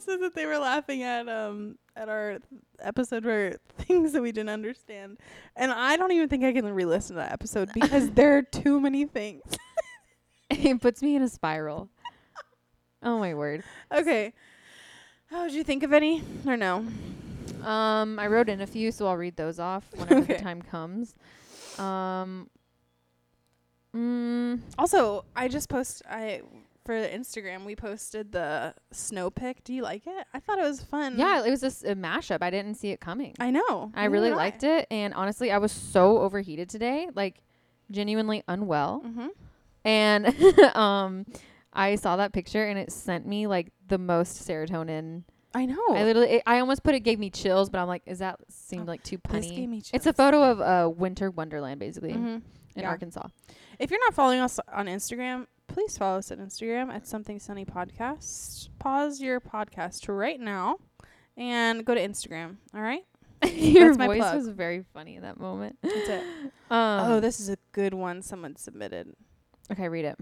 [0.02, 2.40] said that they were laughing at um at our
[2.80, 5.18] episode where things that we didn't understand,
[5.56, 8.82] and I don't even think I can re-listen to that episode because there are too
[8.82, 9.44] many things.
[10.50, 11.90] it puts me in a spiral.
[13.04, 13.64] Oh my word.
[13.92, 14.34] Okay,
[15.32, 16.86] oh, did you think of any or no?
[17.64, 20.36] Um, I wrote in a few, so I'll read those off whenever Okay.
[20.38, 21.16] the time comes.
[21.80, 22.50] Um,
[23.96, 26.42] mm, Also, I just post I
[26.86, 27.66] for Instagram.
[27.66, 29.64] We posted the snow pic.
[29.64, 30.26] Do you like it?
[30.34, 31.18] I thought it was fun.
[31.18, 32.40] yeah, it was just a mashup.
[32.42, 33.36] I didn't see it coming.
[33.40, 33.92] I know.
[33.94, 37.42] I really liked it, and honestly, I was so overheated today, like
[37.92, 39.04] genuinely unwell.
[39.06, 39.28] Mm-hmm.
[39.88, 40.28] And
[40.76, 41.26] um,
[41.74, 45.24] I saw that picture, and it sent me like the most serotonin.
[45.56, 45.82] I know.
[45.90, 48.38] I literally, it, I almost put it gave me chills, but I'm like, is that
[48.50, 49.56] seemed like too punny?
[49.56, 52.36] gave me It's a photo of uh, winter wonderland, basically, Mhm.
[52.76, 52.90] in Yeah.
[52.90, 53.28] Arkansas.
[53.80, 57.66] If you're not following us on Instagram, please follow us on Instagram at Something Sunny
[57.66, 58.70] Podcast.
[58.80, 60.78] Pause your podcast right now
[61.38, 62.58] and go to Instagram.
[62.76, 63.04] All right.
[63.54, 64.36] Your That's voice plug.
[64.36, 65.78] was very funny in that moment.
[65.82, 66.24] That's it.
[66.70, 69.16] Um, oh, this is a good one someone submitted.
[69.72, 70.18] Okay, read it.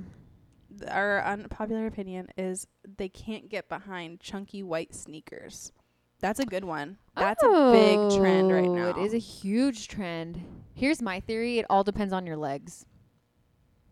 [0.90, 2.68] Our unpopular opinion is
[2.98, 5.72] they can't get behind chunky white sneakers.
[6.20, 6.98] That's a good one.
[7.16, 8.90] That's a big trend right Oh, now.
[8.90, 10.42] It is a huge trend.
[10.74, 12.86] Here's my theory: it all depends on your legs.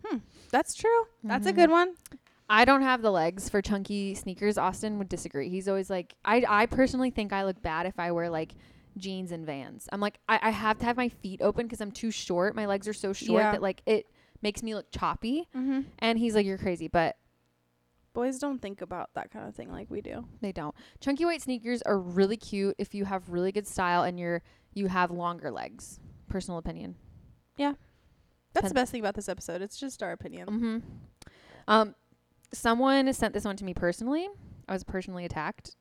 [0.03, 0.17] Hmm.
[0.51, 1.07] That's true.
[1.23, 1.55] That's a Mhm.
[1.55, 1.95] good one.
[2.49, 4.57] I don't have the legs for chunky sneakers.
[4.57, 5.49] Austin would disagree.
[5.49, 8.53] He's always like, I, I personally think I look bad if I wear like
[8.97, 9.87] jeans and Vans.
[9.91, 12.53] I'm like, I, I have to have my feet open because I'm too short.
[12.55, 13.51] My legs are so short Yeah.
[13.53, 14.07] that like it
[14.43, 15.47] makes me look choppy.
[15.55, 15.81] Mm-hmm.
[15.99, 17.15] And he's like, you're crazy, but
[18.13, 20.25] Boys don't think about that kind of thing like we do.
[20.39, 20.75] They don't.
[20.99, 24.87] Chunky white sneakers are really cute if you have really good style and you're you
[24.87, 25.99] have longer legs.
[26.29, 26.95] Personal opinion.
[27.57, 27.73] Yeah.
[28.53, 29.63] That's Pen- the best thing about this episode.
[29.63, 30.47] It's just our opinion.
[30.47, 30.77] Mm-hmm.
[31.67, 31.95] Um,
[32.53, 34.29] someone sent this one to me personally.
[34.67, 35.75] I was personally attacked.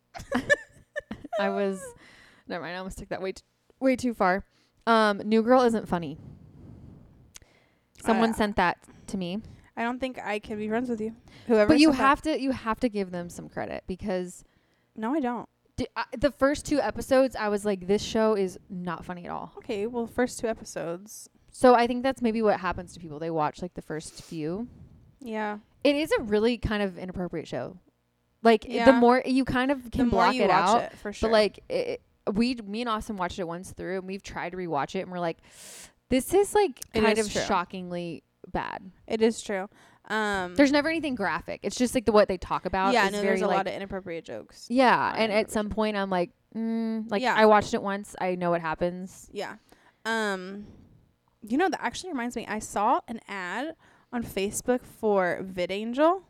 [1.39, 1.83] I was.
[2.49, 2.77] Never mind.
[2.77, 3.43] I almost took that way t-
[3.79, 4.47] way too far.
[4.87, 6.19] Um, New Girl isn't funny.
[8.03, 8.79] Someone Uh, sent that
[9.09, 9.41] to me,
[9.77, 11.15] I don't think I can be friends with you.
[11.47, 11.69] Whoever.
[11.69, 14.45] but you sent that- have to you have to give them some credit because
[14.97, 15.49] No, I don't.
[15.77, 19.31] D- I, the first two episodes, I was like, this show is not funny at
[19.31, 19.53] all.
[19.57, 21.31] Okay, well, first two episodes.
[21.51, 23.19] So I think that's maybe what happens to people.
[23.19, 24.69] They watch like the first few.
[25.21, 25.59] Yeah.
[25.85, 27.79] It is a really kind of inappropriate show.
[28.43, 28.85] Like Yeah.
[28.85, 31.13] the more you kind of The can more block you it watch out, it, for
[31.13, 31.29] sure.
[31.29, 34.57] but like it, we, me and Austin watched it once through, and we've tried to
[34.59, 35.39] rewatch it, and we're like,
[36.13, 37.43] this is like It kind is of true.
[37.43, 38.91] shockingly bad.
[39.07, 39.69] it is true.
[40.09, 41.61] Um, There's never anything graphic.
[41.63, 42.93] It's just like the what they talk about.
[42.93, 44.67] yeah, no, very, there's a like, lot of inappropriate jokes.
[44.69, 47.35] Yeah, and at some point I'm like, mm, like Yeah.
[47.37, 48.15] I watched it once.
[48.21, 49.31] I know what happens.
[49.33, 49.55] Yeah.
[50.05, 50.67] Um,
[51.41, 52.47] you know that actually reminds me.
[52.47, 53.75] I saw an ad
[54.13, 56.23] on Facebook for VidAngel,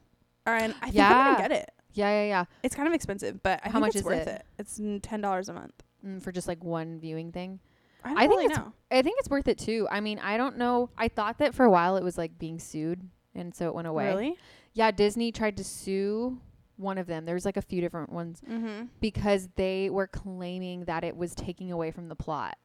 [0.47, 1.71] and I think I'm gonna get it.
[1.95, 2.45] Yeah, yeah, yeah.
[2.63, 4.29] It's kind of expensive, but I How think much it's is worth it?
[4.29, 4.47] it.
[4.59, 5.83] It's ten dollars a month.
[6.07, 7.59] Mm, for just like one viewing thing.
[8.05, 8.73] I I think really it's- know.
[8.91, 9.89] I think it's worth it too.
[9.91, 10.91] I mean, I don't know.
[10.99, 13.89] I thought that for a while it was like being sued, and so it went
[13.89, 14.07] away.
[14.09, 14.37] Really?
[14.75, 16.39] Yeah, Disney tried to sue
[16.77, 17.25] one of them.
[17.25, 18.87] There was like a few different ones Mm-hmm.
[19.01, 22.57] because they were claiming that it was taking away from the plot.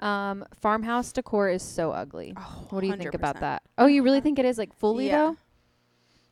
[0.00, 2.34] Um, farmhouse decor is so ugly.
[2.36, 3.62] Oh, What do you think about that?
[3.78, 5.16] Oh, you really think it is like fully Yeah.
[5.18, 5.36] though?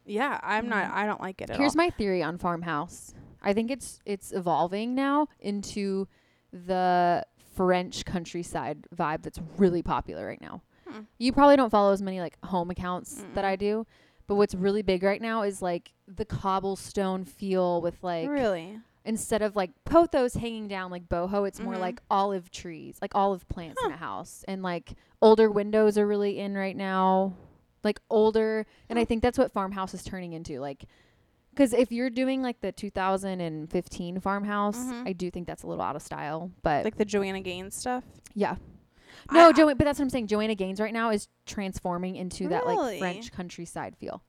[0.07, 0.87] Yeah, I'm not.
[0.91, 0.95] Mhm.
[0.95, 1.85] I don't like it at Here's all.
[1.85, 3.15] my theory on farmhouse.
[3.43, 6.09] I think it's it's evolving now into
[6.53, 7.25] the
[7.61, 10.63] French countryside vibe that's really popular right now.
[10.89, 11.01] Hmm.
[11.19, 13.49] You probably don't follow as many like home accounts that Mm-mm.
[13.49, 13.87] I do,
[14.27, 18.79] but what's really big right now is like the cobblestone feel with like really?
[19.05, 21.81] instead of like pothos hanging down like boho, it's more Mhm.
[21.81, 26.39] like olive trees, like olive plants in a house, and like older windows are really
[26.39, 27.35] in right now,
[27.85, 30.87] like older, and I think that's what farmhouse is turning into, like.
[31.61, 35.07] Because if you're doing like the 2015 farmhouse, Mhm.
[35.07, 36.51] I do think that's a little out of style.
[36.63, 38.03] But Like the Joanna Gaines stuff.
[38.35, 38.57] yeah,
[39.31, 39.75] no, I- Joanna.
[39.75, 40.29] But that's what I'm saying.
[40.29, 42.99] Joanna Gaines right now is transforming into that like Really?
[42.99, 44.23] French countryside feel.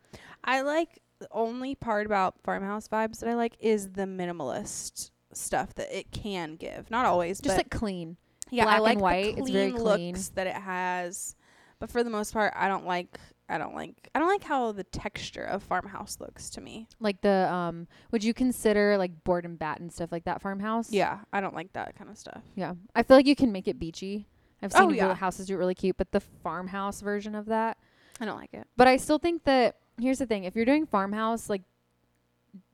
[0.44, 5.74] I like the only part about farmhouse vibes that I like is the minimalist stuff
[5.76, 6.92] that it can give.
[6.92, 8.18] Not always, Just but like clean.
[8.50, 9.84] yeah, black I and like white, The it's very clean.
[10.16, 11.38] looks that it has.
[11.80, 13.18] But for the most part, I don't like.
[13.52, 14.10] I don't like.
[14.16, 16.88] I don't like how the texture of farmhouse looks to me.
[17.00, 20.92] Like the um, would you consider like board and bat and stuff like that farmhouse?
[20.92, 22.42] Yeah, I don't like that kind of stuff.
[22.56, 24.28] Yeah, I feel like you can make it beachy.
[24.64, 25.14] I've Oh, seen yeah.
[25.16, 27.78] houses do it really cute, but the farmhouse version of that.
[28.20, 28.68] I don't like it.
[28.78, 31.64] But I still think that here's the thing: if you're doing farmhouse, like,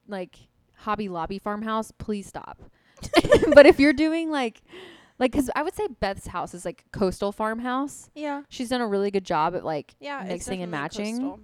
[0.06, 0.36] like
[0.74, 2.58] Hobby Lobby farmhouse, please stop.
[3.54, 4.60] but if you're doing like,
[5.18, 8.08] like, cause I would say Beth's house is like coastal farmhouse.
[8.14, 11.16] Yeah, She's done a really good job at like yeah, mixing and matching.
[11.18, 11.40] coastal.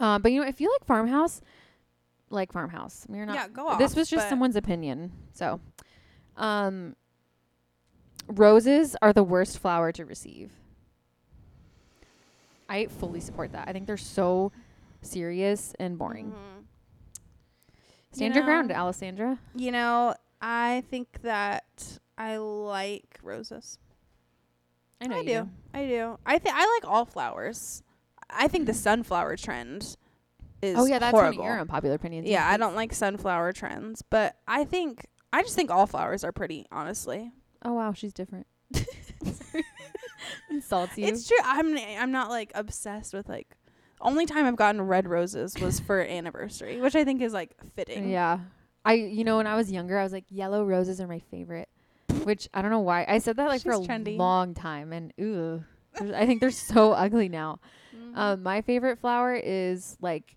[0.00, 1.40] Um, but you know, if you like farmhouse,
[2.30, 3.06] like farmhouse.
[3.10, 3.34] You're not.
[3.34, 3.78] yeah, go off.
[3.78, 5.12] this was just someone's opinion.
[5.32, 5.60] So,
[6.36, 6.96] um,
[8.28, 10.52] roses are the worst flower to receive.
[12.68, 13.68] I fully support that.
[13.68, 14.50] I think they're so
[15.02, 16.32] serious and boring.
[16.32, 16.64] Mhm.
[18.12, 19.38] Stand You your ground, Alessandra.
[19.54, 23.78] You know, I think that I like roses.
[25.00, 25.48] I know I you do.
[25.72, 26.18] I do.
[26.24, 27.82] I think I like all flowers.
[28.30, 28.76] I think the mm.
[28.76, 29.96] sunflower trend
[30.62, 31.38] is Oh yeah, that's horrible.
[31.38, 32.28] one of your unpopular opinions.
[32.28, 36.32] Yeah, I don't like sunflower trends, but I think I just think all flowers are
[36.32, 37.32] pretty, honestly.
[37.62, 38.46] Oh wow, she's different.
[40.50, 41.06] Insults you.
[41.06, 41.36] It's true.
[41.44, 43.56] I'm I'm not like obsessed with like
[44.00, 48.08] only time I've gotten red roses was for anniversary, which I think is like fitting.
[48.08, 48.40] Yeah.
[48.84, 51.68] I you know when I was younger I was like yellow roses are my favorite.
[52.26, 53.04] Which I don't know why.
[53.08, 54.16] I said that like for a trendy.
[54.16, 55.64] long time and ooh.
[56.00, 57.60] I think they're so ugly now.
[57.96, 58.16] Mhm.
[58.16, 60.36] Um my favorite flower is like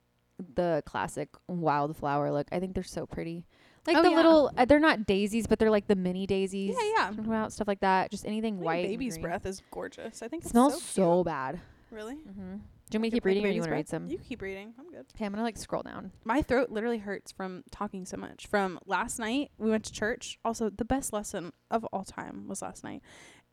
[0.56, 2.48] the classic wildflower look.
[2.52, 3.46] I think they're so pretty.
[3.88, 4.16] Like Oh, the yeah.
[4.18, 6.76] little uh, they're not daisies but they're like the mini daisies.
[6.96, 7.48] yeah, yeah.
[7.48, 8.12] Stuff like that.
[8.12, 8.86] Just anything white.
[8.86, 10.22] baby's breath is gorgeous.
[10.22, 11.60] I think it's smells so, so, bad.
[11.90, 12.16] Really?
[12.16, 12.56] Mm-hmm.
[12.90, 14.10] Do you want me to keep reading or baby's you want to read some?
[14.10, 14.74] You keep reading.
[14.80, 15.06] I'm good.
[15.16, 16.12] Okay, I'm gonna like scroll down.
[16.24, 18.48] My throat literally hurts from talking so much.
[18.48, 20.40] From last night, we went to church.
[20.46, 23.02] Also, the best lesson of all time was last night.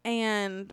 [0.05, 0.73] And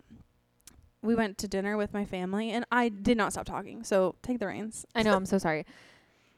[1.01, 3.84] we went to dinner with my family, and I did not stop talking.
[3.84, 4.86] So take the reins.
[4.93, 5.16] I know.
[5.16, 5.66] I'm so sorry.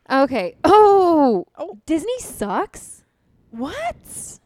[0.09, 0.55] Okay.
[0.63, 1.45] Oh.
[1.57, 1.78] Oh.
[1.86, 3.03] Disney sucks.
[3.51, 4.39] What?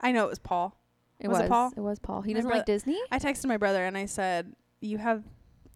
[0.00, 0.76] I know it was Paul.
[1.18, 1.46] It Was was.
[1.46, 1.72] it Paul?
[1.76, 2.22] It was Paul.
[2.22, 2.98] He My doesn't like Disney.
[3.10, 5.22] I texted my brother and I said, "You have,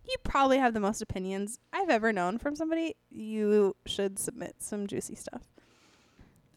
[0.07, 2.97] you probably have the most opinions I've ever known from somebody.
[3.11, 5.43] You should submit some juicy stuff."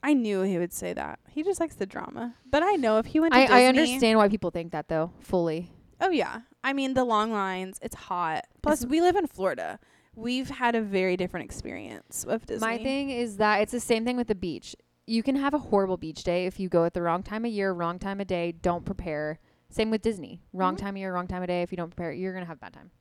[0.03, 1.19] I knew he would say that.
[1.29, 2.35] He just likes the drama.
[2.49, 4.87] But I know if he went to I, Disney, I understand why people think that
[4.87, 5.11] though.
[5.19, 5.71] Fully.
[5.99, 6.41] Oh yeah.
[6.63, 8.45] I mean the long lines, it's hot.
[8.61, 9.79] Plus It's- we live in Florida.
[10.15, 12.67] We've had a very different experience with Disney.
[12.67, 14.75] My thing is that it's the same thing with the beach.
[15.05, 17.51] You can have a horrible beach day if you go at the wrong time of
[17.51, 19.39] year, wrong time of day, don't prepare.
[19.69, 20.41] Same with Disney.
[20.53, 20.79] Wrong Mhm.
[20.79, 21.61] time of year, wrong time of day.
[21.61, 22.91] If you don't prepare, you're gonna have a bad time.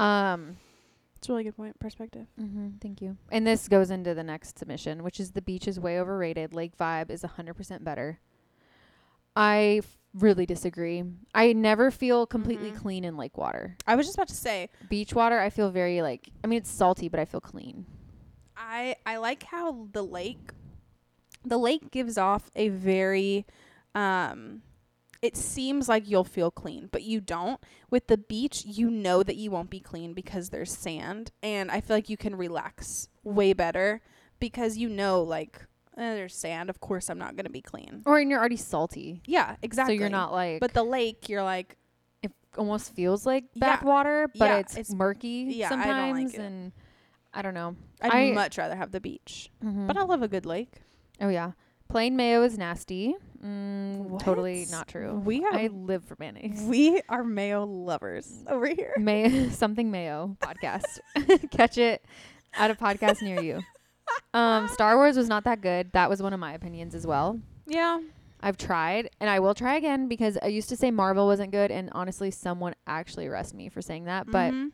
[0.00, 0.56] Um.
[1.16, 1.78] It's a really good point.
[1.78, 2.26] Perspective.
[2.40, 3.18] Mm-hmm, thank you.
[3.30, 6.54] And this goes into the next submission, which is the beach is way overrated.
[6.54, 8.20] Lake vibe is 100% better.
[9.36, 11.04] I f- really disagree.
[11.34, 12.76] I never feel completely Mhm.
[12.76, 13.76] clean in lake water.
[13.86, 16.30] I was just about to say, Beach water, I feel very like.
[16.42, 17.84] I mean, it's salty, but I feel clean.
[18.56, 20.52] I I like how the lake
[21.44, 23.46] the lake gives off a very
[23.94, 24.62] um
[25.22, 27.60] it seems like you'll feel clean, but you don't.
[27.90, 31.80] With the beach, you know that you won't be clean because there's sand, and I
[31.80, 34.00] feel like you can relax way better
[34.38, 35.60] because you know like
[35.98, 36.70] eh, there's sand.
[36.70, 38.02] Of course, I'm not gonna be clean.
[38.06, 39.96] Or and you're already salty, Yeah, exactly.
[39.96, 40.60] so you're not like.
[40.60, 41.76] But the lake, you're like,
[42.22, 43.60] it almost feels like Yeah.
[43.76, 46.40] backwater, but Yeah, it's, it's- murky yeah, I don't like sometimes, it.
[46.40, 46.72] and
[47.34, 47.76] I don't know.
[48.00, 49.50] I'd I- much rather have the beach.
[49.62, 49.86] Mhm.
[49.86, 50.80] But I love a good lake.
[51.20, 51.52] oh yeah,
[51.88, 53.14] plain mayo is nasty.
[53.44, 55.14] Mm, totally not true.
[55.14, 56.60] We I live for mayonnaise.
[56.62, 58.94] we are mayo lovers over here.
[58.98, 61.00] May something mayo podcast.
[61.50, 62.04] Catch it
[62.54, 63.62] at a podcast near you.
[64.34, 65.92] Um, Star Wars was not that good.
[65.92, 67.38] That was one of my opinions as well.
[67.68, 68.00] Yeah.
[68.40, 71.70] I've tried and I will try again because I used to say Marvel wasn't good
[71.70, 74.26] and honestly someone actually arrested me for saying that.
[74.28, 74.72] But Mhm.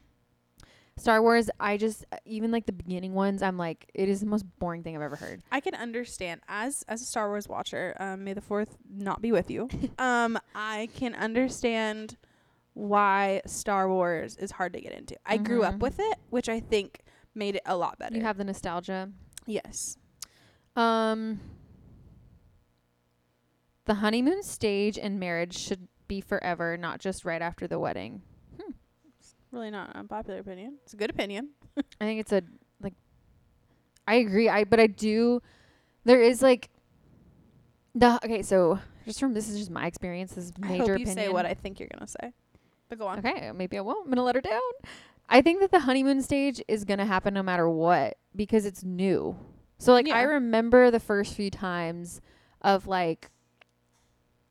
[0.99, 4.45] Star Wars, I just even like the beginning ones, I'm like it is the most
[4.59, 5.43] boring thing I've ever heard.
[5.53, 7.95] I can understand as as a Star Wars watcher.
[8.01, 9.69] Um, may the fourth not be with you.
[9.99, 12.17] um, I can understand
[12.73, 15.17] why Star Wars is hard to get into.
[15.27, 15.81] I grew up Mhm.
[15.81, 17.03] with it, which I think
[17.35, 18.17] made it a lot better.
[18.17, 19.11] You have the nostalgia.
[19.47, 19.99] yes.
[20.75, 21.41] Um
[23.85, 28.23] The honeymoon stage and marriage should be forever, not just right after the wedding.
[29.57, 30.75] Really not an unpopular opinion.
[30.83, 31.49] It's a good opinion.
[31.79, 32.43] I think it's a
[32.83, 32.93] like
[34.07, 34.51] I agree.
[34.51, 35.41] I but I do
[36.05, 36.69] there is like
[37.95, 40.89] the okay, so just from this is just my experience, this is I major hope
[40.89, 41.17] you opinion.
[41.17, 42.35] say what I think you're gonna say.
[42.91, 43.21] But go on.
[43.21, 44.05] Okay, maybe I won't.
[44.05, 44.61] I'm gonna let her down.
[45.27, 49.39] I think that the honeymoon stage is gonna happen no matter what because it's new.
[49.79, 52.21] So like I remember the first few times
[52.61, 53.31] of like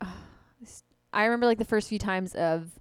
[0.00, 2.80] I remember like the first few times of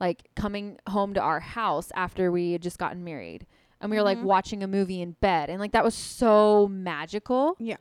[0.00, 3.46] like coming home to our house after we had just gotten married.
[3.80, 4.24] And we were like Mhm.
[4.24, 7.56] watching a movie in bed and like that was so magical.
[7.58, 7.76] Yeah.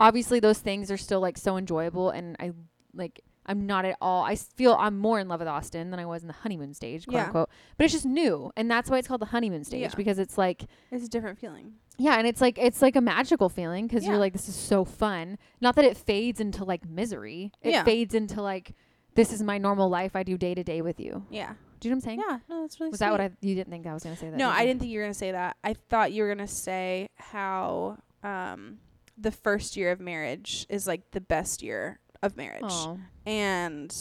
[0.00, 2.52] Obviously those things are still like so enjoyable and I
[2.94, 6.04] like I'm not at all i feel I'm more in love with Austin than I
[6.04, 7.24] was in the honeymoon stage, quote Yeah.
[7.26, 7.48] unquote.
[7.78, 9.94] But it's just new and that's why it's called the honeymoon stage Yeah.
[9.96, 11.74] because it's like It's a different feeling.
[11.96, 14.10] yeah, and it's like it's like a magical feeling because Yeah.
[14.10, 15.38] you're like this is so fun.
[15.62, 17.50] Not that it fades into like misery.
[17.62, 18.74] It fades into like
[19.18, 21.24] this is my normal life I do day to day with you.
[21.28, 21.54] Yeah.
[21.80, 22.22] Do you know what I'm saying?
[22.28, 22.38] Yeah.
[22.48, 23.20] No, that's really Was that what.
[23.20, 24.36] I you didn't think I was gonna say that?
[24.36, 25.56] No, did I didn't think you were gonna say that.
[25.64, 28.78] I thought you were gonna say how um
[29.16, 32.98] the first year of marriage is like the best year of marriage, Oh.
[33.26, 33.94] and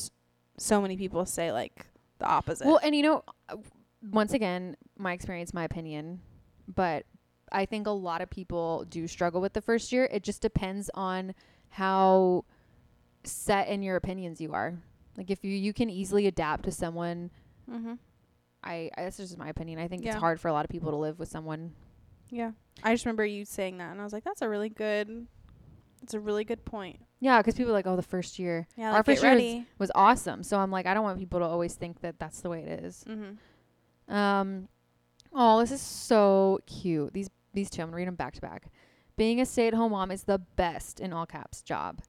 [0.58, 1.88] so many people say like
[2.20, 2.68] the opposite.
[2.68, 3.58] Well, and you know, uh,
[4.12, 6.22] once again, my experience, my opinion,
[6.68, 7.06] but
[7.52, 10.08] I think a lot of people do struggle with the first year.
[10.12, 11.34] It just depends on
[11.70, 12.46] how
[13.24, 14.76] set in your opinions you are.
[15.18, 17.32] Like if you you can easily adapt to someone,
[17.70, 17.94] mm-hmm.
[18.64, 19.80] I, I that's just my opinion.
[19.80, 20.12] I think Yeah.
[20.12, 21.74] it's hard for a lot of people to live with someone.
[22.30, 22.52] Yeah,
[22.84, 25.28] I just remember you saying that, and I was like, that's a really good,
[26.02, 27.00] that's a really good point.
[27.20, 29.92] Yeah, because people are like, oh, the first year Yeah, Our first year was- was
[29.96, 30.44] awesome.
[30.44, 32.84] So I'm like, I don't want people to always think that that's the way it
[32.84, 33.04] is.
[33.08, 34.14] Mm-hmm.
[34.14, 34.68] Um,
[35.34, 37.14] oh, this is so cute.
[37.14, 38.68] These these two, I'm gonna read them back to back.
[39.16, 42.02] Being a stay-at-home mom is the best in all caps job,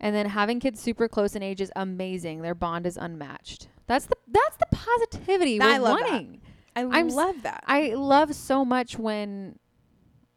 [0.00, 2.42] and then having kids super close in age is amazing.
[2.42, 3.68] Their bond is unmatched.
[3.86, 6.10] That's the that's the positivity I we're love that.
[6.10, 6.40] wanting.
[6.76, 7.64] I I'm s- love that.
[7.66, 9.58] I love so much when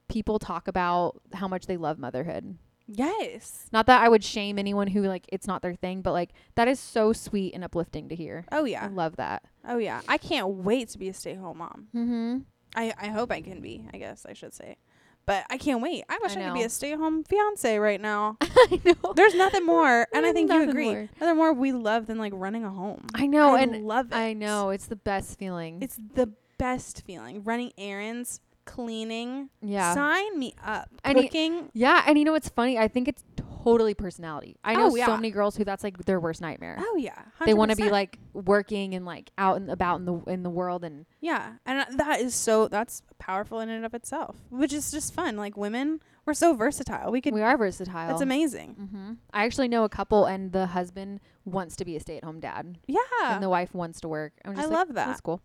[0.09, 2.57] people talk about how much they love motherhood.
[2.87, 3.67] yes.
[3.71, 6.67] Not that I would shame anyone who like it's not their thing, but like that
[6.67, 8.45] is so sweet and uplifting to hear.
[8.51, 8.83] Oh yeah.
[8.83, 9.43] I love that.
[9.67, 10.01] Oh yeah.
[10.07, 11.87] I can't wait to be a stay-at-home mom.
[11.95, 12.37] Mm-hmm.
[12.75, 13.87] I I hope I can be.
[13.93, 14.77] I guess I should say.
[15.25, 16.03] But I can't wait.
[16.09, 18.37] I wish I, could be a stay-at-home fiance right now.
[18.41, 19.13] I know.
[19.13, 20.85] There's nothing more, and I think you agree.
[20.85, 21.09] more.
[21.21, 23.07] Nothing more we love than like running a home.
[23.15, 24.15] I know, I and love it.
[24.15, 25.81] I know it's the best feeling.
[25.81, 27.43] It's the best feeling.
[27.43, 29.49] Running errands, cleaning.
[29.61, 30.89] yeah, Sign me up.
[31.03, 31.69] And y- Cooking.
[31.73, 32.77] yeah, and you know what's funny?
[32.77, 33.23] I think it's
[33.63, 34.57] totally personality.
[34.63, 35.05] I know Oh, yeah.
[35.05, 36.77] so many girls who that's like their worst nightmare.
[36.79, 37.21] oh yeah.
[37.45, 40.49] they want to be like working and like out and about in the in the
[40.49, 44.73] world and Yeah, and uh, that is so that's powerful in and of itself, which
[44.73, 45.37] is just fun.
[45.37, 47.09] Like women, we're so versatile.
[47.11, 47.33] We could.
[47.33, 48.11] we are versatile.
[48.11, 48.89] It's amazing.
[48.91, 52.77] hmm I actually know a couple, and the husband wants to be a stay-at-home dad,
[52.87, 54.33] Yeah, and the wife wants to work.
[54.43, 55.07] I'm I just like, love that.
[55.07, 55.41] That's cool.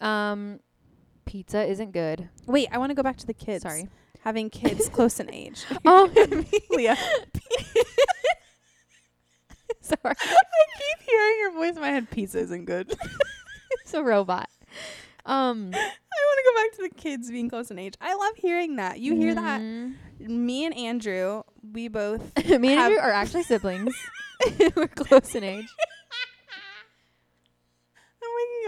[0.00, 0.60] Um,
[1.28, 2.28] pizza isn't good.
[2.46, 3.62] Wait, I want to go back to the kids.
[3.62, 3.88] Sorry.
[4.24, 5.64] having kids close in age.
[5.84, 6.10] Oh,
[6.70, 6.96] Leah,
[9.80, 9.98] sorry.
[10.04, 12.10] I keep hearing your voice in my head.
[12.10, 12.94] Pizza isn't good.
[13.82, 14.48] It's a robot.
[15.26, 17.94] Um, I want to go back to the kids being close in age.
[18.00, 18.98] I love hearing that.
[19.00, 19.60] You hear that?
[19.60, 19.94] mhm.
[20.20, 23.94] Me and Andrew, we both Me and Andrew are actually siblings.
[24.74, 25.66] We're close in age.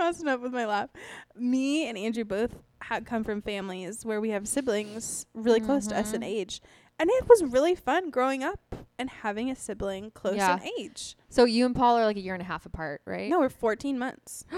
[0.00, 0.90] I'm up with my laugh.
[1.36, 5.98] Me and Andrew both had come from families where we have siblings really close to
[5.98, 6.26] us in Mhm.
[6.26, 6.62] age.
[6.98, 10.58] And it was really fun growing up and having a sibling close Yeah.
[10.60, 11.16] in age.
[11.28, 13.30] So you and Paul are like a year and a half apart, right?
[13.30, 14.44] No, we're 14 months.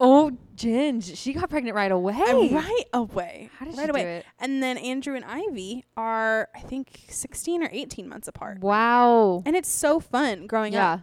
[0.00, 2.14] oh, Ginge, she got pregnant right away.
[2.26, 3.50] And right away.
[3.58, 4.02] How did right she away.
[4.02, 4.26] do it?
[4.40, 8.60] And then Andrew and Ivy are, I think, 16 or 18 months apart.
[8.60, 9.42] Wow.
[9.46, 11.00] And it's so fun growing Yeah, up.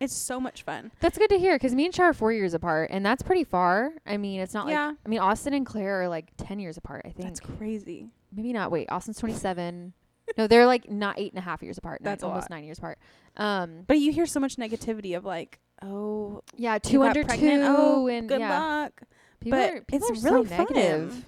[0.00, 0.90] It's so much fun.
[1.00, 3.44] that's good to hear because me and Char are four years apart, and that's pretty
[3.44, 3.92] far.
[4.06, 4.88] I mean, it's not Yeah.
[4.88, 7.02] like I mean Austin and Claire are like ten years apart.
[7.04, 8.10] I think That's crazy.
[8.34, 8.70] maybe not.
[8.70, 9.92] Wait, Austin's twenty seven.
[10.36, 12.00] no, they're like not eight and a half years apart.
[12.00, 12.56] Nine, That's a almost lot.
[12.56, 12.98] nine years apart.
[13.36, 17.62] Um, But you hear so much negativity of like, oh, yeah, two under pregnant.
[17.62, 19.02] two, Oh, and good yeah, luck.
[19.40, 20.66] people but are, people it's really so fun.
[20.72, 21.24] negative.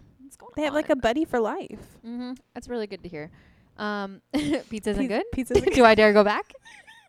[0.56, 1.98] They have like a buddy for life.
[2.06, 2.32] Mm-hmm.
[2.54, 3.30] That's really good to hear.
[3.78, 5.24] Um, pizza isn't good.
[5.32, 6.52] Pizza's Do I dare go back?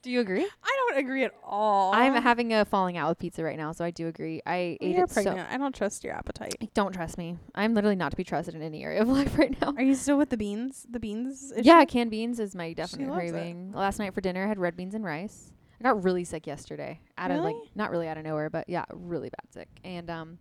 [0.07, 0.47] Do you agree?
[0.63, 1.93] I don't agree at all.
[1.93, 4.41] I'm having a falling out with pizza right now, so I do agree.
[4.45, 5.21] I ate You're it so.
[5.21, 5.49] pregnant.
[5.51, 6.69] I don't trust your appetite.
[6.73, 7.35] Don't trust me.
[7.55, 9.73] I'm literally not to be trusted in any area of life right now.
[9.75, 10.87] Are you still with the beans?
[10.89, 11.51] The beans?
[11.57, 13.31] Yeah, canned beans is my definite loves it.
[13.31, 13.73] craving.
[13.73, 15.51] Last night for dinner, I had red beans and rice.
[15.77, 17.01] I got really sick yesterday.
[17.17, 17.71] Out of like Really?
[17.75, 19.67] not really out of nowhere, but yeah, really bad sick.
[19.83, 20.37] And um,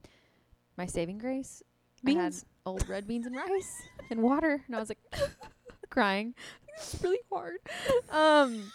[0.79, 1.65] my saving grace,
[2.07, 5.01] I had old red beans and rice and water, and I was like
[5.91, 6.35] crying.
[6.93, 7.57] It's really hard.
[8.11, 8.71] Um,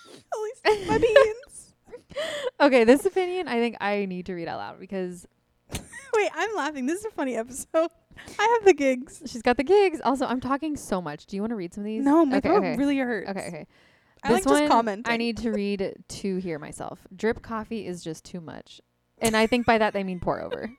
[0.66, 1.74] At least my beans.
[2.60, 5.28] okay, this opinion I think I need to read out loud because
[6.16, 6.86] Wait, I'm laughing.
[6.86, 7.90] This is a funny episode.
[8.38, 9.22] I have the gigs.
[9.26, 10.02] she's got the gigs.
[10.04, 11.26] Also, I'm talking so much.
[11.26, 12.04] Do you want to read some of these?
[12.04, 12.76] No, my okay, throat okay.
[12.76, 13.30] really hurts.
[13.30, 13.68] Okay, okay.
[14.24, 15.12] I like This just one, commenting.
[15.12, 17.00] I need to read to hear myself.
[17.16, 18.82] Drip coffee is just too much.
[19.20, 20.70] And I think by that they mean pour over.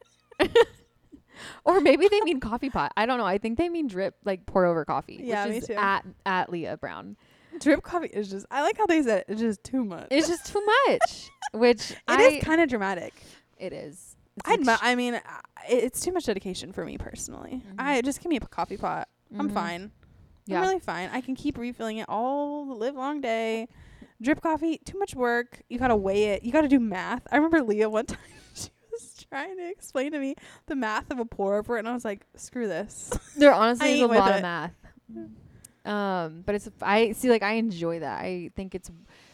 [1.64, 2.92] or maybe they mean coffee pot.
[2.96, 3.24] I don't know.
[3.26, 5.20] I think they mean drip like pour over coffee.
[5.22, 5.74] Yeah, which me is too.
[5.74, 7.16] At at Leah Brown.
[7.60, 8.46] drip coffee is just.
[8.50, 9.24] I like how they said it.
[9.28, 10.08] It's just too much.
[10.10, 11.30] It's just too much.
[11.52, 13.12] Which It I is kind of dramatic.
[13.58, 14.16] it is.
[14.46, 15.20] I'd, like mu- I mean, uh,
[15.68, 17.62] it's too much dedication for me personally.
[17.68, 17.74] Mhm.
[17.78, 19.08] I just give me a coffee pot.
[19.38, 19.54] I'm Mhm.
[19.54, 19.90] fine.
[20.46, 20.56] Yeah.
[20.56, 21.10] I'm really fine.
[21.12, 23.68] I can keep refilling it all the live long day.
[24.22, 25.60] Drip coffee, too much work.
[25.68, 26.42] You gotta weigh it.
[26.44, 27.26] You gotta do math.
[27.30, 28.18] I remember Leah one time
[29.32, 30.34] trying to explain to me
[30.66, 34.02] the math of a pour over, and I was like, "Screw this." There honestly is
[34.02, 34.74] a lot of math.
[35.84, 38.20] Um, but it's I see like I enjoy that.
[38.20, 38.90] I think it's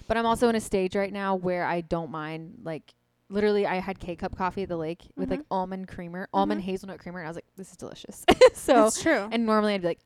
[0.06, 2.94] but I'm also in a stage right now where I don't mind like
[3.28, 5.46] literally I had K cup coffee at the lake with like Mhm.
[5.50, 6.64] almond creamer, almond Mhm.
[6.64, 8.24] hazelnut creamer, and I was like, this is delicious.
[8.54, 9.28] so it's true.
[9.30, 10.00] and normally I'd be like,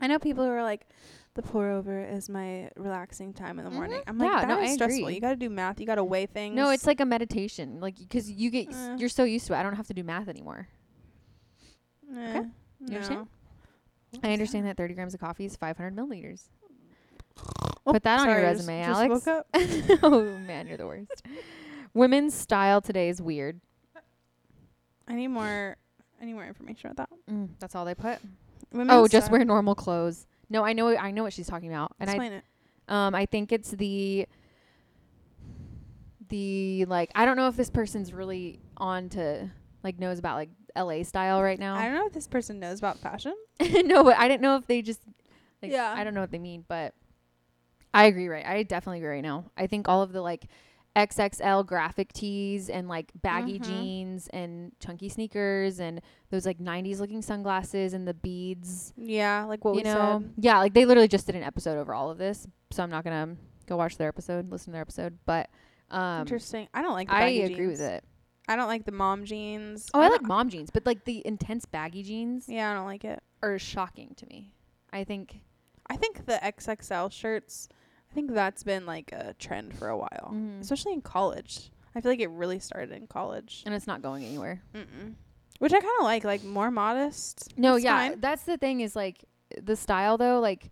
[0.00, 0.86] I know people who are like,
[1.34, 4.00] the pour over is my relaxing time in the morning.
[4.00, 4.04] Mhm.
[4.06, 5.04] I'm like, Yeah, that no, is I stressful.
[5.04, 5.14] agree.
[5.14, 5.80] You got to do math.
[5.80, 6.54] You got to weigh things.
[6.54, 8.96] no, it's like a meditation, like because you get Eh.
[8.98, 9.56] you're so used to it.
[9.56, 10.68] I don't have to do math anymore.
[12.14, 12.42] Eh,
[12.80, 13.28] You understand?
[14.12, 14.20] no.
[14.22, 16.42] I understand that 30 grams of coffee is 500 milliliters.
[17.86, 19.26] Oh, Put that on your sorry, I just- resume, just Alex.
[19.26, 19.46] woke up.
[20.02, 21.22] oh man, you're the worst.
[21.94, 23.60] Women's style today is weird.
[25.08, 25.76] I need more.
[26.20, 27.32] I need more information about that.
[27.32, 28.18] Mm, that's all they put.
[28.72, 29.38] Women's oh, just style.
[29.38, 30.26] wear normal clothes.
[30.52, 31.94] No, I know I know what she's talking about.
[31.98, 32.44] And Explain it.
[32.86, 34.26] I um I think it's the
[36.28, 39.50] the like I don't know if this person's really on to
[39.82, 41.74] like knows about like LA style right now.
[41.74, 43.34] I don't know if this person knows about fashion.
[43.60, 45.00] no, but I didn't know if they just
[45.62, 45.92] like Yeah.
[45.96, 46.94] I don't know what they mean, but
[47.94, 48.44] I agree right.
[48.44, 49.46] I definitely agree right now.
[49.56, 50.44] I think all of the like
[50.94, 53.64] XXL graphic tees and like baggy Mhm.
[53.64, 59.64] jeans and chunky sneakers and those like 90s looking sunglasses and the beads Yeah, like
[59.64, 60.32] what you we know said.
[60.38, 63.04] yeah like they literally just did an episode over all of this so i'm not
[63.04, 63.36] gonna
[63.66, 65.48] go watch their episode listen to their episode but
[65.90, 66.68] um Interesting.
[66.74, 67.08] I don't like.
[67.08, 67.50] The jeans.
[67.50, 68.04] i agree with it
[68.48, 69.88] I don't like the mom jeans.
[69.94, 72.86] oh i don't- like mom jeans but like the intense baggy jeans Yeah, I don't
[72.86, 73.22] like it.
[73.42, 74.52] are shocking to me
[74.92, 75.40] i think
[75.90, 77.68] I think the XXL shirts.
[78.12, 80.60] I think that's been like a trend for a while, Mhm.
[80.60, 81.70] especially in college.
[81.94, 83.62] I feel like it really started in college.
[83.64, 85.14] and it's not going anywhere Mm-mm.
[85.58, 87.54] Which I kind of like, like more modest.
[87.56, 88.20] no yeah fine.
[88.20, 89.24] that's the thing is like
[89.62, 90.70] the style though like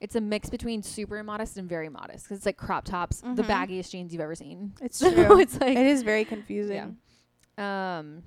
[0.00, 3.42] it's a mix between super modest and very modest 'cause it's like crop tops the
[3.42, 3.46] Mhm.
[3.48, 5.38] baggiest jeans you've ever seen It's true.
[5.40, 6.98] it's like it is very confusing.
[7.58, 8.22] um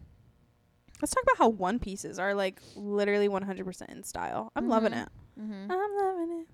[1.02, 4.52] Let's talk about how one pieces are like literally 100% in style.
[4.56, 5.04] I'm loving Mhm.
[5.04, 5.10] it.
[5.40, 5.72] mhm.
[5.72, 6.48] I'm loving it.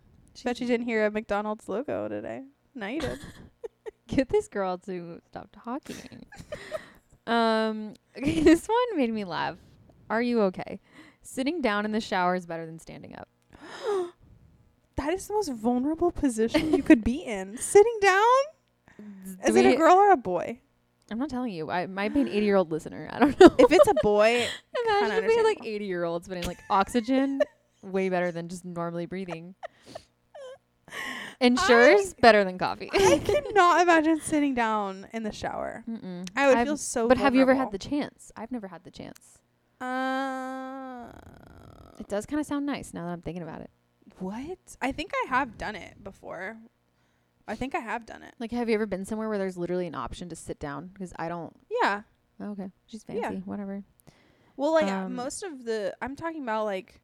[0.44, 2.44] Bet you didn't hear a McDonald's logo today.
[2.74, 3.20] No, you did.
[4.08, 6.26] get this girl to stop talking.
[7.28, 9.58] um, okay, this one made me laugh.
[10.10, 10.80] Are you okay?
[11.22, 13.28] Sitting down in the shower is better than standing up.
[14.98, 17.58] that is the most vulnerable position you could be in.
[17.58, 18.24] Sitting down?
[18.98, 19.04] Do
[19.48, 20.60] Is it a girl or a boy?
[21.12, 21.70] I'm not telling you.
[21.70, 23.10] I might be an 80 year old listener.
[23.12, 23.54] I don't know.
[23.60, 24.46] If it's a boy,
[24.88, 27.42] Imagine being like 80 year olds, but in like oxygen,
[27.82, 29.56] way better than just normally breathing.
[31.42, 32.90] Ensures better than coffee.
[32.94, 35.84] I cannot imagine sitting down in the shower.
[35.90, 36.28] Mm-mm.
[36.36, 37.08] I would I've- feel so.
[37.08, 38.32] But have you ever had the chance?
[38.36, 39.40] I've never had the chance.
[39.82, 41.12] Uh,
[42.00, 43.70] It does kind of sound nice now that I'm thinking about it.
[44.20, 44.58] what?
[44.82, 46.58] I think I have done it before.
[47.48, 48.34] I think I have done it.
[48.40, 50.88] Like, have you ever been somewhere where there's literally an option to sit down?
[50.94, 51.54] Because I don't.
[51.82, 52.02] Yeah.
[52.40, 53.22] Oh, okay, she's fancy.
[53.22, 53.32] Yeah.
[53.46, 53.84] Whatever.
[54.58, 57.02] Well, like Um, most of the, I'm talking about like.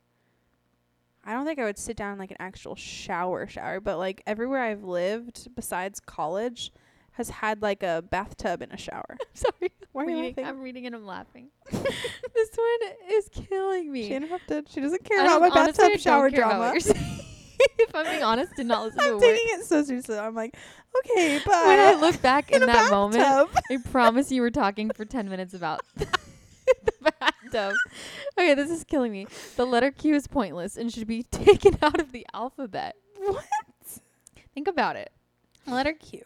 [1.24, 4.24] I don't think I would sit down in like an actual shower shower, but like
[4.26, 6.72] everywhere I've lived besides college
[7.14, 9.18] has had like a bathtub and a shower.
[9.34, 9.72] Sorry.
[9.92, 10.46] Why are you laughing?
[10.46, 11.50] I'm reading and I'm laughing.
[11.72, 14.08] this one is killing me.
[14.08, 14.70] She interrupted.
[14.70, 16.60] She doesn't care about my honestly, bathtub shower drama.
[16.60, 17.20] what you're saying.
[17.80, 20.18] if I'm being honest, did not listen to a I'm taking it so seriously.
[20.18, 20.56] I'm like,
[21.00, 23.24] okay, but When I look back in, in that moment.
[23.24, 25.82] I promise you were talking for 10 minutes about
[27.52, 27.76] bathtub.
[28.38, 29.28] Okay, this is killing me.
[29.56, 32.96] The letter Q is pointless and should be taken out of the alphabet.
[33.18, 33.46] What?
[34.54, 35.12] Think about it.
[35.68, 36.24] Letter Q.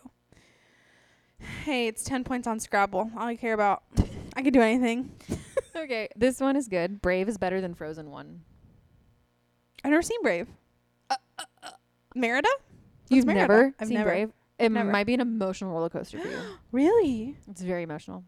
[1.63, 3.11] Hey, it's 10 points on Scrabble.
[3.17, 3.83] All I care about.
[4.35, 5.11] I could do anything.
[5.77, 7.01] Okay, this one is good.
[7.01, 8.41] Brave is better than Frozen 1.
[9.83, 10.47] I've never seen Brave.
[11.09, 11.69] Uh, uh, uh,
[12.15, 12.47] Merida?
[13.09, 13.41] You've Merida?
[13.41, 14.09] never I've seen never.
[14.09, 14.31] Brave?
[14.57, 14.89] It Never.
[14.89, 16.39] might be an emotional roller coaster for you.
[16.71, 17.35] Really?
[17.51, 18.23] It's very emotional.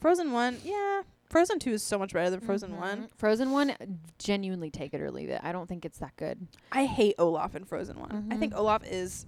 [0.00, 0.58] Frozen 1?
[0.64, 1.02] Yeah.
[1.34, 2.78] Frozen 2 is so much better than Frozen Mhm.
[2.78, 3.08] 1.
[3.16, 3.74] Frozen 1,
[4.20, 5.40] genuinely take it or leave it.
[5.42, 6.46] I don't think it's that good.
[6.70, 8.38] I hate Olaf in Frozen one I Mhm.
[8.38, 9.26] think Olaf is.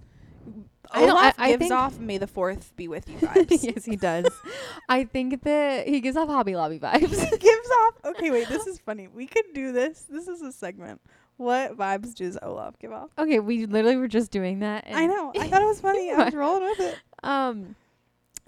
[0.89, 3.61] I don't- I- Olaf I gives off "May the Fourth be with you" vibes.
[3.61, 4.25] yes, he does.
[4.87, 6.99] I think that he gives off Hobby Lobby vibes.
[7.29, 7.95] he gives off.
[8.05, 8.47] Okay, wait.
[8.47, 9.09] This is funny.
[9.09, 10.03] We could do this.
[10.09, 11.01] This is a segment.
[11.35, 13.09] What vibes does Olaf give off?
[13.19, 14.85] okay, we literally were just doing that.
[14.89, 15.33] I know.
[15.37, 16.09] I thought it was funny.
[16.09, 16.97] I was rolling with it.
[17.21, 17.75] Um,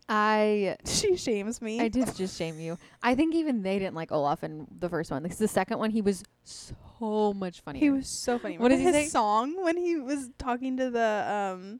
[0.09, 1.79] I She shames me.
[1.79, 2.77] I did just shame you.
[3.01, 5.23] I think even they didn't like Olaf in the first one.
[5.23, 7.79] Because the second one, he was so much funnier.
[7.79, 8.57] He was so funny.
[8.57, 9.03] What does he say?
[9.03, 11.79] his song when he was talking to the um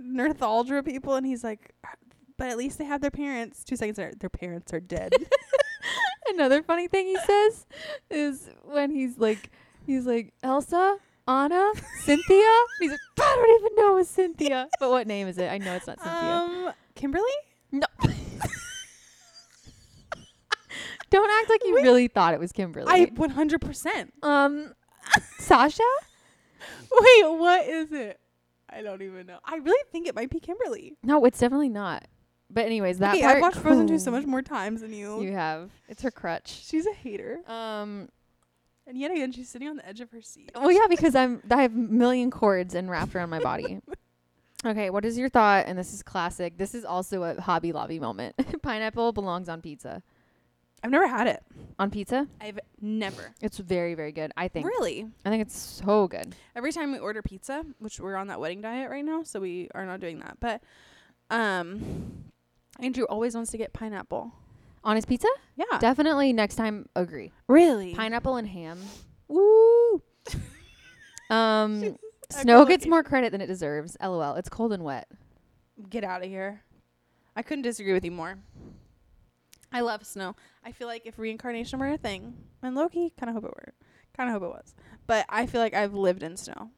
[0.00, 1.74] Northuldra people and he's like
[2.38, 3.64] but at least they have their parents.
[3.64, 5.14] Two seconds later, their parents are dead.
[6.28, 7.66] Another funny thing he says
[8.10, 9.50] is when he's like,
[9.86, 10.98] he's like Elsa,
[11.28, 11.72] Anna,
[12.04, 12.54] Cynthia.
[12.80, 14.68] He's like, I don't even know it's Cynthia.
[14.78, 15.48] But what name is it?
[15.50, 16.12] I know it's not Cynthia.
[16.12, 17.24] um Kimberly?
[17.72, 17.86] no.
[21.10, 21.82] Don't act like you Wait.
[21.82, 22.86] really thought it was Kimberly.
[22.88, 24.08] I 100%.
[24.22, 24.72] um,
[25.38, 25.82] Sasha.
[26.90, 28.20] Wait, what is it?
[28.68, 29.38] I don't even know.
[29.44, 30.96] I really think it might be Kimberly.
[31.02, 32.06] No, it's definitely not.
[32.50, 33.36] But anyways, that okay, part.
[33.36, 35.20] I've watched Frozen 2 so much more times than you.
[35.22, 35.70] You have.
[35.88, 36.48] It's her crutch.
[36.48, 37.40] She's a hater.
[37.46, 38.08] Um.
[38.88, 40.52] And yet again, she's sitting on the edge of her seat.
[40.54, 43.80] Well, yeah, because I'm I have a million cords and wrapped around my body.
[44.64, 45.66] Okay, what is your thought?
[45.68, 46.56] And this is classic.
[46.56, 48.34] This is also a Hobby Lobby moment.
[48.62, 50.02] Pineapple belongs on pizza.
[50.86, 51.42] I've never had it.
[51.80, 53.34] On pizza, I've never.
[53.42, 54.30] it's very very good.
[54.36, 54.66] I think.
[54.66, 55.04] Really?
[55.24, 56.36] I think it's so good.
[56.54, 59.68] Every time we order pizza, which we're on that wedding diet right now, so we
[59.74, 60.38] are not doing that.
[60.38, 60.62] But
[61.28, 62.30] um
[62.78, 64.32] Andrew always wants to get pineapple.
[64.84, 65.26] On his pizza,
[65.56, 65.78] Yeah.
[65.80, 66.88] definitely next time.
[66.94, 67.32] Agree.
[67.48, 67.92] really?
[67.92, 68.78] Pineapple and ham.
[69.26, 70.00] Woo.
[71.30, 71.96] um,
[72.30, 72.90] snow gets echolocation.
[72.90, 73.96] more credit than it deserves.
[74.00, 74.36] LOL.
[74.36, 75.08] It's cold and wet.
[75.90, 76.62] Get out of here.
[77.34, 78.38] I couldn't disagree with you more.
[79.72, 80.36] I love snow.
[80.66, 83.72] I feel like if reincarnation were a thing, and lowkey, kind of hope it were,
[84.16, 84.74] kind of hope it was,
[85.06, 86.70] but I feel like I've lived in snow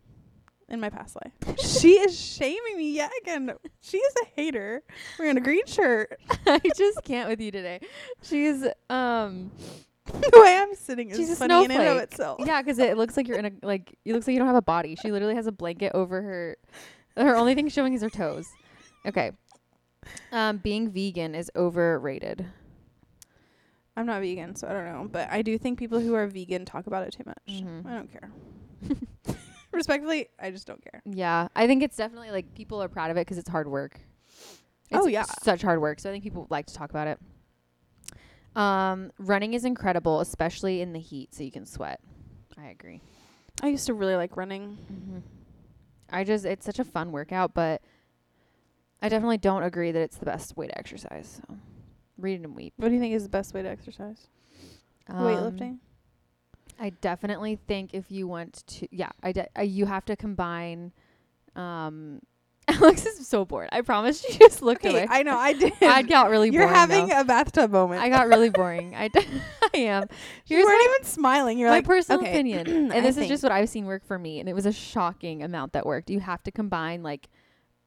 [0.68, 1.56] in my past life.
[1.58, 3.50] she is shaming me yet again.
[3.80, 4.82] She is a hater
[5.18, 6.20] wearing a green shirt.
[6.46, 7.80] I just can't with you today.
[8.22, 9.50] She's um.
[10.04, 12.40] the way I'm sitting is She's funny in and of itself.
[12.44, 14.56] Yeah, 'cause it looks like you're in a like it looks like you don't have
[14.56, 14.96] a body.
[14.96, 16.56] She literally has a blanket over her.
[17.16, 18.46] Her only thing showing is her toes.
[19.06, 19.32] Okay.
[20.30, 22.46] Um, being vegan is overrated.
[23.98, 26.64] I'm not vegan, so I don't know, but I do think people who are vegan
[26.64, 27.62] talk about it too much.
[27.62, 27.84] Mhm.
[27.84, 28.30] I don't care.
[29.72, 31.02] Respectfully, I just don't care.
[31.04, 34.00] Yeah, I think it's definitely like people are proud of it because it's hard work.
[34.90, 35.24] It's Oh, yeah.
[35.42, 35.98] such hard work.
[35.98, 37.18] So I think people like to talk about it.
[38.56, 42.00] Um, running is incredible, especially in the heat, so you can sweat.
[42.56, 43.00] I agree.
[43.62, 44.78] I used to really like running.
[44.92, 45.18] Mm-hmm.
[46.10, 47.82] I just it's such a fun workout, but
[49.02, 51.40] I definitely don't agree that it's the best way to exercise.
[51.46, 51.56] So
[52.18, 52.74] read it and weep.
[52.76, 54.26] What do you think is the best way to exercise?
[55.08, 55.78] Um, Weightlifting.
[56.80, 60.92] I definitely think if you want to, yeah, I de- uh, you have to combine.
[61.56, 62.20] Um,
[62.68, 63.68] Alex is so bored.
[63.72, 65.06] I promise she just looked Okay, away.
[65.08, 65.72] I know I did.
[65.80, 66.74] I got really You're boring.
[66.76, 67.20] having though.
[67.20, 68.02] a bathtub moment.
[68.02, 68.94] I got really boring.
[68.96, 69.26] I, d-
[69.74, 70.02] I am.
[70.46, 71.58] you Here's weren't my, even smiling.
[71.58, 72.30] You're my like personal okay.
[72.30, 74.72] opinion, and this is just what I've seen work for me, and it was a
[74.72, 76.10] shocking amount that worked.
[76.10, 77.28] You have to combine like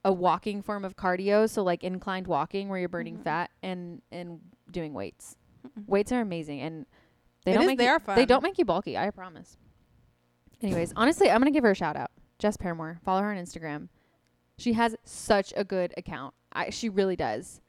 [0.04, 3.24] a walking form of cardio, so like inclined walking where you're burning Mhm.
[3.24, 4.40] fat, and and
[4.72, 5.38] doing weights.
[5.68, 5.88] Mm-mm.
[5.88, 6.86] Weights are amazing, and
[7.46, 8.16] they It don't is- make they you, are fun.
[8.16, 8.98] They don't make you bulky.
[8.98, 9.58] I promise.
[10.62, 12.12] Anyways, honestly, I'm gonna give her a shout out.
[12.40, 13.00] Jess Paramore.
[13.04, 13.90] Follow her on Instagram.
[14.58, 16.34] She has such a good account.
[16.54, 17.62] I, she really does.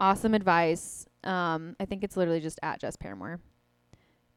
[0.00, 1.06] Awesome advice.
[1.24, 3.40] Um, I think it's literally just at Jess Paramore.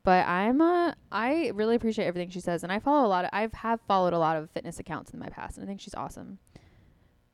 [0.03, 3.25] But I'm uh I really appreciate everything she says, and I follow a lot.
[3.25, 5.79] Of, I've have followed a lot of fitness accounts in my past, and I think
[5.79, 6.39] she's awesome.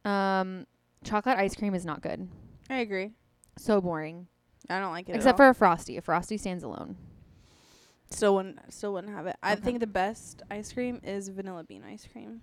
[0.07, 0.65] Um,
[1.03, 2.27] chocolate ice cream is not good.
[2.69, 3.11] I agree.
[3.57, 4.27] So boring.
[4.69, 5.15] I don't like it.
[5.15, 5.97] Except for a frosty.
[5.97, 6.95] A frosty stands alone.
[8.09, 9.35] still wouldn't still wouldn't have it.
[9.43, 9.61] I Okay.
[9.61, 12.39] think the best ice cream is vanilla bean ice cream.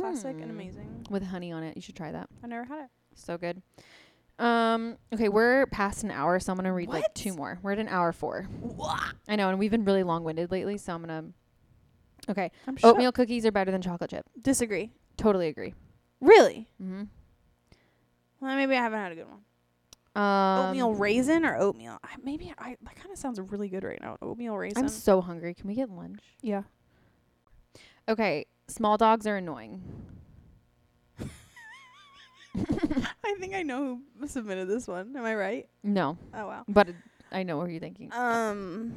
[0.00, 0.54] Classic and Mm.
[0.54, 1.06] amazing.
[1.10, 1.76] with honey on it.
[1.76, 2.28] You should try that.
[2.42, 2.90] I never had it.
[3.14, 3.62] So good.
[4.38, 4.96] Um.
[5.12, 7.60] Okay, we're past an hour, so I'm gonna read like two more.
[7.62, 8.48] We're at an hour four.
[9.28, 11.26] I know, and we've been really long-winded lately, so I'm gonna.
[12.28, 14.26] Okay, I'm oatmeal cookies are better than chocolate chip.
[14.42, 14.90] Disagree.
[15.16, 15.74] Totally agree.
[16.24, 16.66] Really?
[16.82, 17.02] Mm-hmm.
[18.40, 19.40] Well, maybe I haven't had a good one.
[20.16, 21.98] Um, oatmeal raisin or oatmeal?
[22.04, 24.16] I, maybe I that kind of sounds really good right now.
[24.22, 24.84] Oatmeal raisin.
[24.84, 25.54] I'm so hungry.
[25.54, 26.20] Can we get lunch?
[26.40, 26.62] yeah.
[28.08, 29.82] Okay, small dogs are annoying.
[33.24, 35.16] I think I know who submitted this one.
[35.16, 35.68] Am I right?
[35.82, 36.64] No, Oh wow.
[36.68, 36.88] but
[37.32, 38.12] I know what you're thinking.
[38.12, 38.94] Um,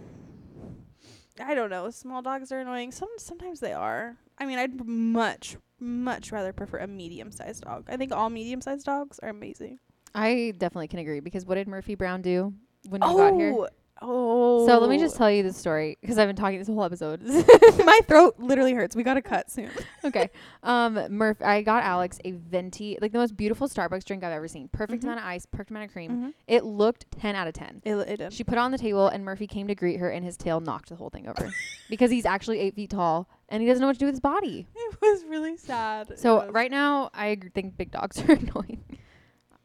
[1.44, 1.90] I don't know.
[1.90, 2.92] Small dogs are annoying.
[2.92, 4.16] Some sometimes they are.
[4.38, 7.86] I mean, I'd much much rather prefer a medium sized dog.
[7.90, 9.80] I think all medium sized dogs are amazing.
[10.16, 12.54] I definitely can agree because what did Murphy Brown do
[12.90, 13.54] when he got here?
[13.54, 13.68] Oh,
[14.02, 14.68] Oh, oh.
[14.68, 17.22] So let me just tell you the story because I've been talking this whole episode.
[17.86, 18.96] My throat literally hurts.
[18.96, 19.70] We got to cut soon.
[20.04, 20.30] okay.
[20.64, 24.48] Um, Murph, I got Alex a venti, like the most beautiful Starbucks drink I've ever
[24.48, 24.68] seen.
[24.70, 25.06] Perfect Mhm.
[25.08, 26.12] amount of ice, perfect amount of cream.
[26.12, 26.30] Mm-hmm.
[26.48, 27.82] It looked 10 out of 10.
[27.86, 28.34] It, it did.
[28.34, 30.60] She put it on the table, and Murphy came to greet her, and his tail
[30.60, 31.52] knocked the whole thing over
[31.90, 34.20] because he's actually eight feet tall and he doesn't know what to do with his
[34.20, 34.68] body.
[34.76, 36.20] It was really sad.
[36.20, 38.84] So right now, I think big dogs are annoying.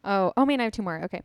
[0.05, 1.01] Oh, oh man, I have two more.
[1.03, 1.21] Okay.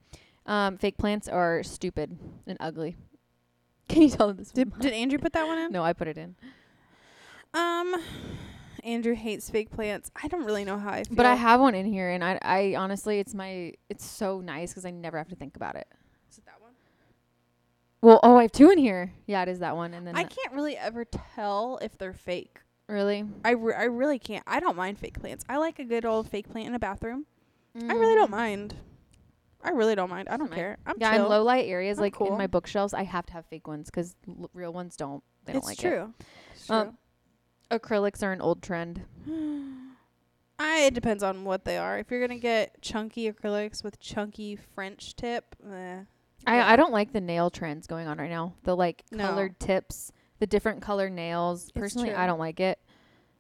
[0.49, 2.97] Um, fake plants are stupid and ugly.
[3.89, 4.51] Can you tell this?
[4.51, 5.71] Did did Andrew put that one in?
[5.71, 6.35] no, I put it in.
[7.55, 7.95] Um,
[8.85, 10.11] Andrew hates fake plants.
[10.21, 11.17] I don't really know how I feel.
[11.17, 14.71] But I have one in here, and I, I honestly, it's my, it's so nice
[14.71, 15.87] because I never have to think about it.
[16.31, 16.73] Is it that one?
[18.01, 19.13] Well, oh, I have two in here.
[19.27, 22.61] Yeah, it is that one, and then I can't really ever tell if they're fake.
[22.89, 23.25] really.
[23.45, 24.45] I, re- I really can't.
[24.47, 25.45] I don't mind fake plants.
[25.49, 27.27] I like a good old fake plant in a bathroom.
[27.81, 28.75] I really don't mind.
[29.63, 30.29] I really don't mind.
[30.29, 30.79] I don't care.
[30.87, 31.25] I'm Yeah, chill.
[31.25, 32.33] in low light areas, I'm like cool.
[32.33, 35.23] in my bookshelves, I have to have fake ones because l- real ones don't.
[35.45, 36.15] They don't it's like true.
[36.55, 36.97] It's Um.
[37.71, 39.05] Acrylics are an old trend.
[40.61, 41.99] I, it depends on what they are.
[41.99, 46.01] If you're gonna get chunky acrylics with chunky French tip, eh,
[46.47, 46.73] I.
[46.73, 48.55] I don't like the nail trends going on right now.
[48.65, 49.27] The like No.
[49.27, 51.71] colored tips, the different color nails.
[51.73, 52.79] Personally, I don't like it.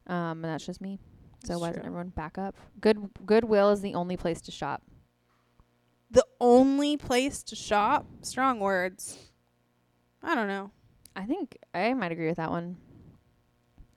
[0.06, 0.98] Um, and that's just me.
[1.44, 2.56] So It's why doesn't everyone back up?
[2.80, 4.82] Good Goodwill is the only place to shop.
[6.10, 8.06] The only place to shop.
[8.22, 9.18] Strong words.
[10.22, 10.70] I don't know.
[11.14, 12.76] I think I might agree with that one.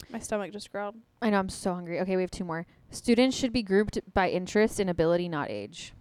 [0.09, 0.95] My stomach just growled.
[1.21, 1.99] I know I'm so hungry.
[2.01, 2.65] Okay, we have two more.
[2.89, 5.93] Students should be grouped by interest and ability, not age.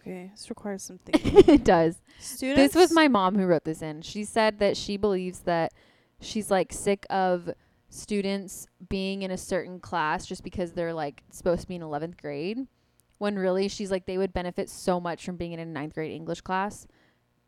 [0.00, 1.54] Okay, this requires some thinking.
[1.54, 2.02] it does.
[2.18, 2.74] Students.
[2.74, 4.02] This was my mom who wrote this in.
[4.02, 5.72] She said that she believes that
[6.20, 7.50] she's like sick of
[7.88, 12.20] students being in a certain class just because they're like supposed to be in 11th
[12.20, 12.66] grade
[13.24, 16.12] when really she's like they would benefit so much from being in a ninth grade
[16.12, 16.86] English class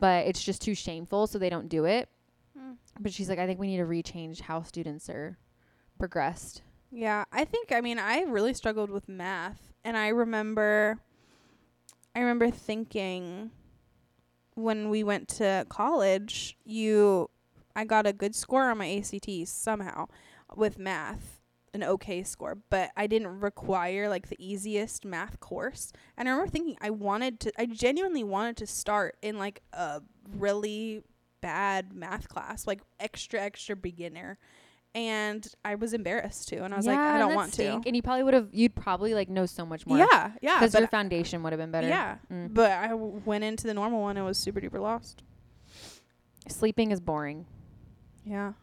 [0.01, 2.09] but it's just too shameful so they don't do it.
[2.57, 2.73] Hmm.
[2.99, 5.37] but she's like I think we need to rechange how students are
[5.99, 6.63] progressed.
[6.91, 10.99] Yeah, I think I mean I really struggled with math and I remember
[12.15, 13.51] I remember thinking
[14.55, 17.29] when we went to college, you
[17.75, 20.07] I got a good score on my ACT somehow
[20.57, 21.36] with math,
[21.77, 25.93] an okay score, but I didn't require like the easiest math course.
[26.17, 30.03] And I remember thinking I wanted to I genuinely wanted to start in like a
[30.37, 31.03] really
[31.41, 34.39] bad math class, like extra extra beginner.
[34.95, 37.83] And I was embarrassed to, and I was like, I don't want stink.
[37.83, 37.89] to.
[37.89, 40.59] and you probably would have you'd probably like know so much more Yeah, yeah.
[40.59, 42.55] because your foundation would have been better Yeah, Mm.
[42.55, 45.23] but I w- went into the normal one and was super duper lost.
[46.49, 47.45] sleeping is boring
[48.25, 48.55] Yeah,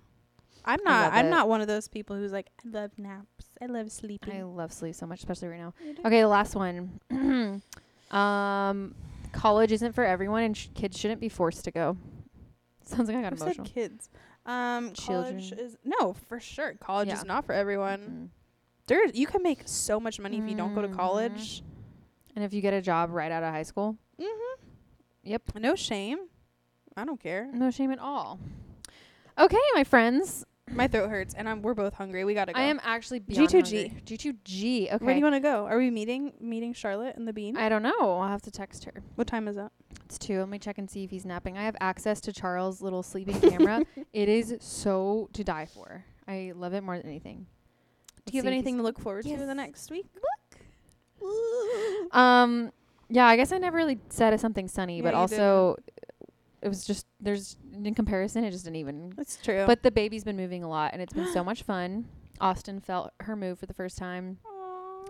[0.66, 1.14] I'm not.
[1.14, 1.30] I'm it.
[1.30, 3.46] not one of those people who's like, I love naps.
[3.62, 4.34] I love sleeping.
[4.40, 5.74] I love sleep so much especially right now
[6.06, 7.00] Okay, the last one.
[8.12, 8.96] um,
[9.32, 11.98] college isn't for everyone, and sh- kids shouldn't be forced to go.
[12.86, 13.68] Sounds like I got Who said emotional.
[13.68, 14.10] kids?
[14.46, 15.60] Um, college Children.
[15.66, 16.74] is no for sure.
[16.80, 17.16] College Yeah.
[17.16, 18.00] is not for everyone.
[18.00, 18.40] Mm.
[18.88, 20.96] There, you can make so much money if you don't go to Mhm.
[20.96, 21.64] college.
[22.36, 24.66] And if you get a job right out of high school, Mm-hmm.
[25.24, 25.42] Yep.
[25.60, 26.20] No shame.
[26.98, 27.50] I don't care.
[27.54, 28.40] no shame at all.
[29.40, 30.46] Okay, my friends,
[30.76, 31.62] My throat hurts, and I'm.
[31.62, 32.26] We're both hungry.
[32.26, 32.60] We gotta go.
[32.60, 33.88] I am actually beyond G2G.
[33.88, 34.02] hungry.
[34.06, 34.94] G2G.
[34.94, 35.06] Okay.
[35.06, 35.66] Where do you want to go?
[35.66, 37.58] Are we meeting meeting Charlotte and the Bean?
[37.58, 38.20] I don't know.
[38.20, 38.94] I'll have to text her.
[39.16, 39.72] what time is that?
[40.06, 40.40] It's two.
[40.40, 41.58] Let me check and see if he's napping.
[41.58, 43.84] I have access to Charles' little sleeping camera.
[44.14, 46.06] it is so to die for.
[46.28, 47.46] I love it more than anything.
[48.26, 50.06] Do you have Let's see if anything to look forward to the next week?
[50.16, 52.16] Look.
[52.16, 52.72] um,
[53.10, 55.78] yeah, I guess I never really said something sunny, Yeah, but you also
[56.64, 59.14] it was just there's in comparison, it just didn't even.
[59.16, 59.66] That's true.
[59.68, 62.06] But the baby's been moving a lot, and it's been so much fun.
[62.42, 64.38] Austin felt her move for the first time.
[64.46, 65.06] Aw.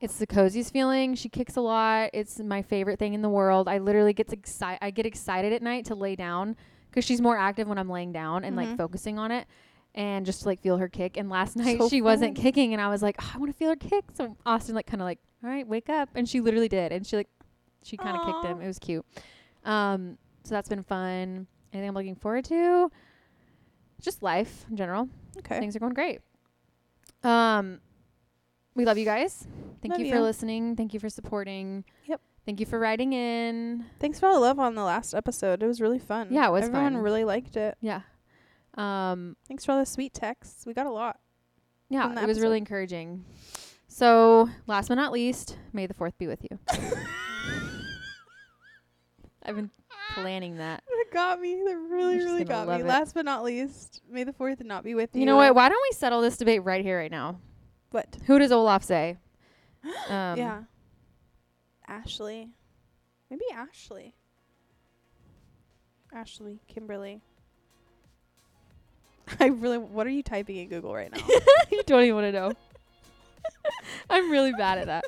[0.00, 1.14] It's the coziest feeling.
[1.14, 2.10] She kicks a lot.
[2.12, 3.68] It's my favorite thing in the world.
[3.68, 4.78] I literally get excited.
[4.82, 6.56] I get excited at night to lay down
[6.90, 8.66] because she's more active when I'm laying down and Mhm.
[8.68, 9.46] like focusing on it,
[9.94, 11.16] and just to, like feel her kick.
[11.16, 13.56] And last night So she wasn't kicking, and I was like, "Oh, I want to
[13.58, 14.04] feel her kick.
[14.14, 17.06] So Austin like kind of like, all right, wake up, and she literally did, and
[17.06, 17.28] she like,
[17.82, 18.60] she kind of kicked him.
[18.60, 19.04] It was cute.
[19.64, 21.46] Um, so that's been fun.
[21.72, 22.90] Anything I'm looking forward to?
[24.00, 25.08] Just life in general.
[25.38, 25.58] okay.
[25.60, 26.20] Things are going great.
[27.22, 27.80] Um,
[28.74, 29.46] we love you guys.
[29.82, 30.22] Thank Love you, for you.
[30.22, 30.76] listening.
[30.76, 31.84] Thank you for supporting.
[32.06, 32.20] Yep.
[32.46, 33.84] Thank you for writing in.
[33.98, 35.62] Thanks for all the love on the last episode.
[35.62, 36.28] It was really fun.
[36.30, 37.02] Yeah, it was Everyone fun.
[37.02, 37.76] really liked it.
[37.80, 38.00] Yeah.
[38.74, 40.64] Um, Thanks for all the sweet texts.
[40.66, 41.18] We got a lot.
[41.88, 43.24] yeah, it was really encouraging.
[43.88, 46.58] So, last but not least, may the fourth be with you.
[49.42, 49.70] I've been
[50.14, 50.82] planning that.
[50.88, 51.56] It got me.
[51.66, 52.74] That really, You're really got me.
[52.76, 52.86] it.
[52.86, 55.20] Last but not least, may the fourth not be with you.
[55.20, 55.54] You know what?
[55.54, 57.40] Why don't we settle this debate right here, right now?
[57.90, 58.16] What?
[58.26, 59.18] Who does Olaf say?
[60.08, 60.60] Um, yeah.
[61.88, 62.50] Ashley.
[63.30, 64.14] Maybe Ashley.
[66.12, 67.22] Ashley, Kimberly.
[69.40, 69.78] I really.
[69.78, 71.22] What are you typing in Google right now?
[71.72, 72.52] you don't even want to know.
[74.10, 75.04] I'm really bad at that.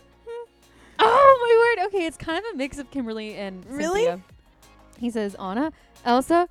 [0.98, 1.88] Oh my word!
[1.88, 4.05] Okay, it's kind of a mix of Kimberly and Really?
[4.05, 4.24] Cynthia.
[4.99, 5.72] He says Anna,
[6.05, 6.49] Elsa,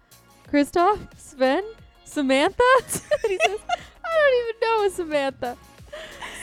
[0.52, 1.64] Kristoff, Sven,
[2.06, 2.64] Samantha.
[3.28, 5.58] he says, I don't even know a Samantha.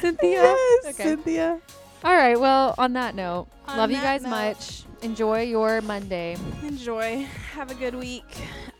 [0.01, 0.43] Cynthia.
[0.43, 1.03] Yes, Okay.
[1.05, 1.61] Cynthia.
[2.05, 2.39] All right.
[2.39, 4.83] Well, on that note, On love you guys note- much.
[5.03, 6.37] Enjoy your Monday.
[6.65, 7.25] Enjoy.
[7.53, 8.25] Have a good week.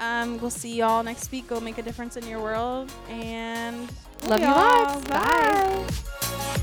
[0.01, 1.47] Um, we'll see y'all next week.
[1.47, 2.91] Go make a difference in your world.
[3.09, 3.89] And
[4.27, 4.55] Love you y'all.
[4.57, 5.05] lots.
[5.09, 5.87] Bye.
[5.87, 6.63] Bye.